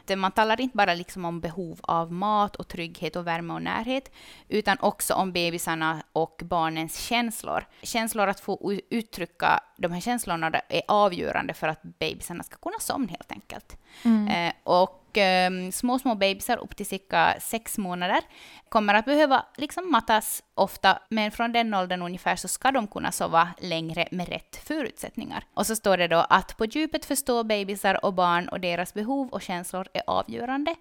Det- 0.05 0.15
Man 0.15 0.31
talar 0.31 0.61
inte 0.61 0.77
bara 0.77 0.93
liksom 0.93 1.25
om 1.25 1.39
behov 1.41 1.79
av 1.83 2.11
mat 2.13 2.55
och 2.55 2.67
trygghet 2.67 3.15
och 3.15 3.27
värme 3.27 3.53
och 3.53 3.61
närhet, 3.61 4.11
utan 4.47 4.77
också 4.79 5.13
om 5.13 5.31
bebisarna 5.31 6.03
och 6.13 6.41
barnens 6.43 6.97
känslor. 6.99 7.67
Känslor 7.81 8.27
att 8.27 8.39
få 8.39 8.73
uttrycka 8.89 9.63
de 9.77 9.91
här 9.91 10.01
känslorna 10.01 10.51
är 10.69 10.81
avgörande 10.87 11.53
för 11.53 11.67
att 11.67 11.81
bebisarna 11.83 12.43
ska 12.43 12.55
kunna 12.57 12.79
somna 12.79 13.07
helt 13.07 13.31
enkelt. 13.31 13.77
Eh, 14.29 14.53
och 14.63 15.00
ehm, 15.17 15.71
små, 15.71 15.99
små 15.99 16.15
bebisar 16.15 16.57
upp 16.57 16.75
till 16.75 16.85
cirka 16.85 17.35
sex 17.39 17.77
månader 17.77 18.21
kommer 18.69 18.93
att 18.93 19.05
behöva 19.05 19.45
liksom 19.57 19.91
mattas 19.91 20.43
ofta, 20.53 20.99
men 21.09 21.31
från 21.31 21.51
den 21.51 21.73
åldern 21.73 22.01
ungefär 22.01 22.35
så 22.35 22.47
ska 22.47 22.71
de 22.71 22.87
kunna 22.87 23.11
sova 23.11 23.49
längre 23.59 24.07
med 24.11 24.29
rätt 24.29 24.55
förutsättningar. 24.55 25.43
Och 25.53 25.67
så 25.67 25.75
står 25.75 25.97
det 25.97 26.07
då 26.07 26.25
att 26.29 26.57
på 26.57 26.65
djupet 26.65 27.05
förstå 27.05 27.43
bebisar 27.43 28.05
och 28.05 28.13
barn 28.13 28.49
och 28.49 28.59
deras 28.59 28.93
behov 28.93 29.29
och 29.29 29.41
känslor 29.41 29.87
är 29.93 30.03
avgörande. 30.07 30.75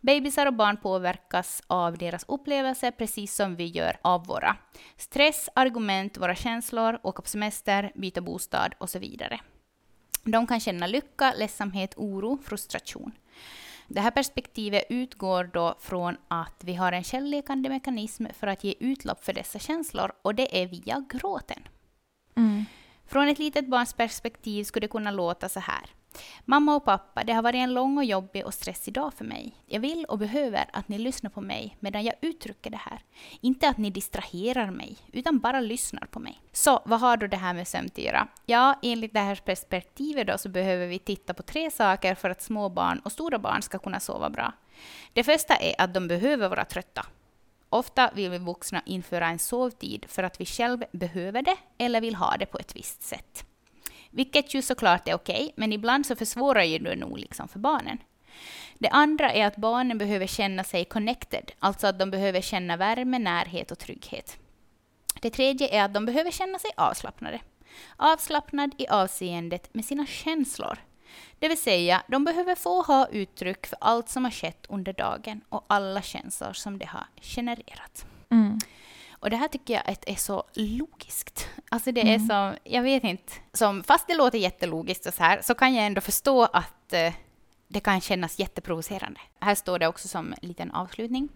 Bebisar 0.00 0.46
och 0.46 0.54
barn 0.54 0.76
påverkas 0.76 1.62
av 1.66 1.98
deras 1.98 2.24
upplevelser 2.28 2.90
precis 2.90 3.34
som 3.34 3.56
vi 3.56 3.66
gör 3.66 3.96
av 4.02 4.26
våra. 4.26 4.56
Stress, 4.96 5.48
argument, 5.54 6.18
våra 6.18 6.34
känslor, 6.34 6.98
åka 7.02 7.22
på 7.22 7.28
semester, 7.28 7.92
byta 7.94 8.20
bostad 8.20 8.74
och 8.78 8.90
så 8.90 8.98
vidare. 8.98 9.40
De 10.24 10.46
kan 10.46 10.60
känna 10.60 10.86
lycka, 10.86 11.34
ledsamhet, 11.36 11.94
oro, 11.96 12.38
frustration. 12.44 13.12
Det 13.88 14.00
här 14.00 14.10
perspektivet 14.10 14.84
utgår 14.88 15.50
då 15.52 15.74
från 15.80 16.16
att 16.28 16.64
vi 16.64 16.74
har 16.74 16.92
en 16.92 17.04
källekande 17.04 17.68
mekanism 17.68 18.26
för 18.34 18.46
att 18.46 18.64
ge 18.64 18.74
utlopp 18.80 19.24
för 19.24 19.32
dessa 19.32 19.58
känslor 19.58 20.12
och 20.22 20.34
det 20.34 20.62
är 20.62 20.66
via 20.66 21.04
gråten. 21.08 21.62
Mm. 22.36 22.64
Från 23.06 23.28
ett 23.28 23.38
litet 23.38 23.68
barns 23.68 23.92
perspektiv 23.92 24.64
skulle 24.64 24.86
det 24.86 24.90
kunna 24.90 25.10
låta 25.10 25.48
så 25.48 25.60
här. 25.60 25.90
Mamma 26.44 26.76
och 26.76 26.84
pappa, 26.84 27.24
det 27.24 27.32
har 27.32 27.42
varit 27.42 27.58
en 27.58 27.74
lång 27.74 27.98
och 27.98 28.04
jobbig 28.04 28.46
och 28.46 28.54
stressig 28.54 28.94
dag 28.94 29.14
för 29.14 29.24
mig. 29.24 29.54
Jag 29.66 29.80
vill 29.80 30.04
och 30.04 30.18
behöver 30.18 30.64
att 30.72 30.88
ni 30.88 30.98
lyssnar 30.98 31.30
på 31.30 31.40
mig 31.40 31.76
medan 31.80 32.04
jag 32.04 32.14
uttrycker 32.20 32.70
det 32.70 32.80
här. 32.80 33.00
Inte 33.40 33.68
att 33.68 33.78
ni 33.78 33.90
distraherar 33.90 34.70
mig, 34.70 34.96
utan 35.12 35.38
bara 35.38 35.60
lyssnar 35.60 36.06
på 36.06 36.20
mig. 36.20 36.40
Så 36.52 36.82
vad 36.84 37.00
har 37.00 37.16
då 37.16 37.26
det 37.26 37.36
här 37.36 37.54
med 37.54 37.68
sömn 37.68 37.86
att 37.86 37.98
göra? 37.98 38.28
Ja, 38.46 38.78
enligt 38.82 39.12
det 39.12 39.20
här 39.20 39.36
perspektivet 39.36 40.26
då 40.26 40.38
så 40.38 40.48
behöver 40.48 40.86
vi 40.86 40.98
titta 40.98 41.34
på 41.34 41.42
tre 41.42 41.70
saker 41.70 42.14
för 42.14 42.30
att 42.30 42.42
små 42.42 42.68
barn 42.68 42.98
och 42.98 43.12
stora 43.12 43.38
barn 43.38 43.62
ska 43.62 43.78
kunna 43.78 44.00
sova 44.00 44.30
bra. 44.30 44.52
Det 45.12 45.24
första 45.24 45.54
är 45.54 45.74
att 45.78 45.94
de 45.94 46.08
behöver 46.08 46.48
vara 46.48 46.64
trötta. 46.64 47.06
Ofta 47.68 48.10
vill 48.14 48.30
vi 48.30 48.38
vuxna 48.38 48.82
införa 48.86 49.26
en 49.26 49.38
sovtid 49.38 50.06
för 50.08 50.22
att 50.22 50.40
vi 50.40 50.46
själva 50.46 50.86
behöver 50.92 51.42
det 51.42 51.56
eller 51.78 52.00
vill 52.00 52.14
ha 52.14 52.36
det 52.36 52.46
på 52.46 52.58
ett 52.58 52.76
visst 52.76 53.02
sätt. 53.02 53.46
Vilket 54.14 54.54
ju 54.54 54.62
såklart 54.62 55.08
är 55.08 55.14
okej, 55.14 55.52
men 55.56 55.72
ibland 55.72 56.06
så 56.06 56.16
försvårar 56.16 56.62
ju 56.62 56.78
det 56.78 56.96
nog 56.96 57.18
liksom 57.18 57.48
för 57.48 57.58
barnen. 57.58 57.98
Det 58.78 58.88
andra 58.88 59.32
är 59.32 59.46
att 59.46 59.56
barnen 59.56 59.98
behöver 59.98 60.26
känna 60.26 60.64
sig 60.64 60.84
connected, 60.84 61.52
alltså 61.58 61.86
att 61.86 61.98
de 61.98 62.10
behöver 62.10 62.40
känna 62.40 62.76
värme, 62.76 63.18
närhet 63.18 63.70
och 63.70 63.78
trygghet. 63.78 64.38
Det 65.20 65.30
tredje 65.30 65.68
är 65.68 65.84
att 65.84 65.94
de 65.94 66.06
behöver 66.06 66.30
känna 66.30 66.58
sig 66.58 66.70
avslappnade. 66.76 67.40
Avslappnad 67.96 68.74
i 68.78 68.88
avseendet 68.88 69.74
med 69.74 69.84
sina 69.84 70.06
känslor. 70.06 70.78
Det 71.38 71.48
vill 71.48 71.62
säga, 71.62 72.02
de 72.08 72.24
behöver 72.24 72.54
få 72.54 72.82
ha 72.82 73.06
uttryck 73.06 73.66
för 73.66 73.78
allt 73.80 74.08
som 74.08 74.24
har 74.24 74.30
skett 74.30 74.66
under 74.68 74.92
dagen 74.92 75.40
och 75.48 75.64
alla 75.66 76.02
känslor 76.02 76.52
som 76.52 76.78
det 76.78 76.86
har 76.86 77.06
genererat. 77.20 78.06
Mm. 78.30 78.58
Och 79.24 79.30
det 79.30 79.36
här 79.36 79.48
tycker 79.48 79.74
jag 79.74 79.96
är 80.06 80.16
så 80.16 80.44
logiskt. 80.54 81.48
Alltså 81.68 81.92
det 81.92 82.00
är 82.00 82.14
mm. 82.14 82.26
som, 82.26 82.54
jag 82.64 82.82
vet 82.82 83.04
inte, 83.04 83.32
som, 83.52 83.84
fast 83.84 84.06
det 84.06 84.14
låter 84.14 84.38
jättelogiskt 84.38 85.06
och 85.06 85.14
så 85.14 85.22
här, 85.22 85.42
så 85.42 85.54
kan 85.54 85.74
jag 85.74 85.86
ändå 85.86 86.00
förstå 86.00 86.42
att 86.42 86.92
eh, 86.92 87.12
det 87.68 87.80
kan 87.80 88.00
kännas 88.00 88.38
jätteprovocerande. 88.38 89.20
Här 89.40 89.54
står 89.54 89.78
det 89.78 89.86
också 89.86 90.08
som 90.08 90.32
en 90.32 90.48
liten 90.48 90.70
avslutning. 90.70 91.28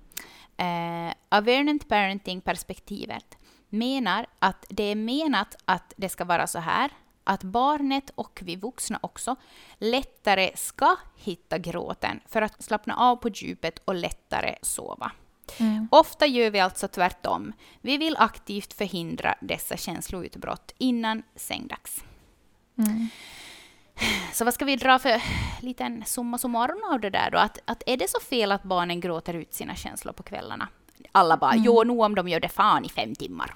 Eh, 0.56 1.12
Awarenent 1.28 1.88
parenting-perspektivet 1.88 3.38
menar 3.68 4.26
att 4.38 4.66
det 4.68 4.82
är 4.82 4.94
menat 4.94 5.56
att 5.64 5.94
det 5.96 6.08
ska 6.08 6.24
vara 6.24 6.46
så 6.46 6.58
här, 6.58 6.90
att 7.24 7.42
barnet 7.42 8.10
och 8.14 8.40
vi 8.44 8.56
vuxna 8.56 8.98
också 9.02 9.36
lättare 9.78 10.50
ska 10.54 10.96
hitta 11.16 11.58
gråten 11.58 12.20
för 12.26 12.42
att 12.42 12.62
slappna 12.62 12.96
av 12.96 13.16
på 13.16 13.28
djupet 13.28 13.78
och 13.84 13.94
lättare 13.94 14.56
sova. 14.62 15.12
Mm. 15.60 15.88
Ofta 15.90 16.26
gör 16.26 16.50
vi 16.50 16.60
alltså 16.60 16.88
tvärtom. 16.88 17.52
Vi 17.80 17.96
vill 17.96 18.16
aktivt 18.16 18.72
förhindra 18.72 19.34
dessa 19.40 19.76
känsloutbrott 19.76 20.74
innan 20.78 21.22
sängdags. 21.36 22.04
Mm. 22.78 23.08
Så 24.32 24.44
vad 24.44 24.54
ska 24.54 24.64
vi 24.64 24.76
dra 24.76 24.98
för 24.98 25.22
liten 25.60 26.04
summa 26.06 26.38
summarum 26.38 26.82
av 26.92 27.00
det 27.00 27.10
där 27.10 27.30
då? 27.30 27.38
Att, 27.38 27.58
att 27.64 27.82
är 27.86 27.96
det 27.96 28.10
så 28.10 28.20
fel 28.20 28.52
att 28.52 28.62
barnen 28.62 29.00
gråter 29.00 29.34
ut 29.34 29.54
sina 29.54 29.74
känslor 29.74 30.12
på 30.12 30.22
kvällarna? 30.22 30.68
Alla 31.12 31.36
bara, 31.36 31.52
mm. 31.52 31.64
jo, 31.64 31.84
nog 31.84 32.00
om 32.00 32.14
de 32.14 32.28
gör 32.28 32.40
det 32.40 32.48
fan 32.48 32.84
i 32.84 32.88
fem 32.88 33.14
timmar. 33.14 33.54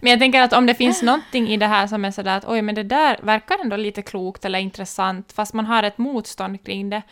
men 0.00 0.10
jag 0.10 0.18
tänker 0.18 0.42
att 0.42 0.52
om 0.52 0.66
det 0.66 0.74
finns 0.74 1.02
någonting 1.02 1.48
i 1.48 1.56
det 1.56 1.66
här 1.66 1.86
som 1.86 2.04
är 2.04 2.10
sådär 2.10 2.36
att 2.36 2.44
oj, 2.48 2.62
men 2.62 2.74
det 2.74 2.82
där 2.82 3.18
verkar 3.22 3.58
ändå 3.58 3.76
lite 3.76 4.02
klokt 4.02 4.44
eller 4.44 4.58
intressant, 4.58 5.32
fast 5.32 5.54
man 5.54 5.66
har 5.66 5.82
ett 5.82 5.98
motstånd 5.98 6.64
kring 6.64 6.90
det, 6.90 7.02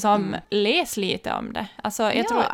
som 0.00 0.24
mm. 0.24 0.40
läs 0.50 0.96
lite 0.96 1.32
om 1.32 1.52
det. 1.52 1.66
Alltså, 1.82 2.02
jag 2.02 2.16
ja. 2.16 2.24
tror, 2.24 2.44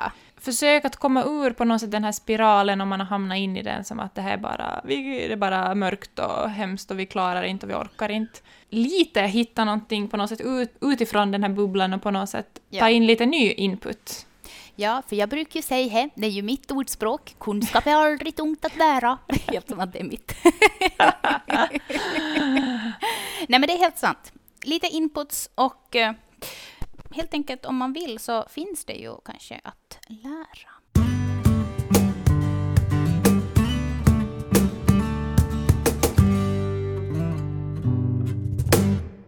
försök 0.41 0.85
att 0.85 0.97
komma 0.97 1.25
ur 1.25 1.51
på 1.51 1.65
något 1.65 1.81
sätt 1.81 1.91
den 1.91 2.05
här 2.05 2.13
spiralen 2.13 2.81
om 2.81 2.89
man 2.89 3.01
har 3.01 3.07
hamnat 3.07 3.39
in 3.39 3.57
i 3.57 3.63
den 3.63 3.85
som 3.85 4.01
att 4.01 4.15
det 4.15 4.23
här 4.23 4.33
är 4.33 4.39
bara, 4.39 4.81
vi, 4.85 5.27
det 5.29 5.33
är 5.33 5.37
bara 5.37 5.75
mörkt 5.75 6.19
och 6.19 6.51
hemskt 6.51 6.91
och 6.91 6.99
vi 6.99 7.07
klarar 7.07 7.43
inte 7.43 7.67
och 7.67 7.71
vi 7.71 7.75
orkar 7.75 8.09
inte. 8.09 8.41
Lite 8.69 9.21
hitta 9.21 9.65
någonting 9.65 10.09
på 10.09 10.17
något 10.17 10.29
sätt 10.29 10.41
ut, 10.41 10.77
utifrån 10.81 11.31
den 11.31 11.43
här 11.43 11.51
bubblan 11.51 11.93
och 11.93 12.03
på 12.03 12.11
något 12.11 12.29
sätt 12.29 12.61
ja. 12.69 12.81
ta 12.81 12.91
in 12.91 13.07
lite 13.07 13.27
ny 13.27 13.53
input. 13.53 14.27
Ja, 14.75 15.03
för 15.09 15.17
jag 15.17 15.29
brukar 15.29 15.57
ju 15.59 15.63
säga 15.63 16.11
det 16.15 16.27
är 16.27 16.31
ju 16.31 16.43
mitt 16.43 16.71
ordspråk, 16.71 17.35
kunskap 17.41 17.87
är 17.87 17.95
aldrig 17.95 18.37
tungt 18.37 18.65
att. 18.65 18.73
Helt 19.47 19.69
som 19.69 19.81
att 19.81 19.93
det 19.93 20.01
är 20.01 20.05
mitt. 20.05 20.35
Nej 23.49 23.61
men 23.61 23.63
det 23.63 23.73
är 23.73 23.79
helt 23.79 23.99
sant. 23.99 24.33
Lite 24.63 24.87
inputs 24.87 25.51
och 25.55 25.97
uh, 25.97 26.13
helt 27.11 27.35
enkelt 27.35 27.65
om 27.65 27.77
man 27.77 27.93
vill 27.93 28.19
så 28.19 28.47
finns 28.49 28.85
det 28.85 28.93
ju 28.93 29.15
kanske 29.25 29.61
att 29.65 29.99
lära. 30.09 30.71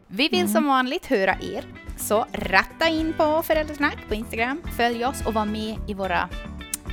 Vi 0.07 0.29
vill 0.29 0.53
som 0.53 0.67
vanligt 0.67 1.07
höra 1.07 1.37
er, 1.43 1.65
så 1.97 2.27
ratta 2.33 2.89
in 2.89 3.13
på 3.13 3.43
Föräldrasnack 3.43 3.99
på 4.09 4.15
Instagram, 4.15 4.63
följ 4.77 5.05
oss 5.05 5.27
och 5.27 5.35
var 5.35 5.45
med 5.45 5.77
i 5.89 5.95
våra 5.95 6.29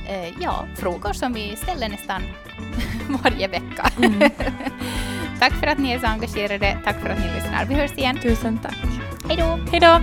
eh, 0.08 0.42
ja, 0.42 0.66
frågor 0.76 1.12
som 1.12 1.32
vi 1.32 1.56
ställer 1.56 1.88
nästan 1.88 2.22
varje 3.24 3.48
vecka. 3.48 3.90
Mm. 3.96 4.20
tack 5.40 5.52
för 5.52 5.66
att 5.66 5.78
ni 5.78 5.92
är 5.92 5.98
så 5.98 6.06
engagerade, 6.06 6.78
tack 6.84 7.00
för 7.00 7.08
att 7.08 7.18
ni 7.18 7.34
lyssnar. 7.34 7.64
Vi 7.64 7.74
hörs 7.74 7.92
igen. 7.92 8.18
Tusen 8.22 8.58
tack. 8.58 8.78
Hej 9.28 9.36
då! 9.36 9.58
Hej 9.70 9.80
då! 9.80 10.00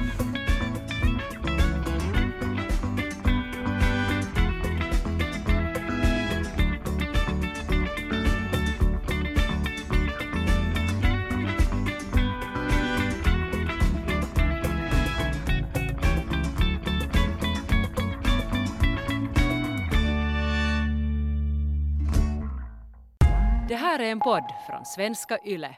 En 24.11 24.19
podd 24.19 24.53
från 24.67 24.85
svenska 24.85 25.37
YLE. 25.45 25.75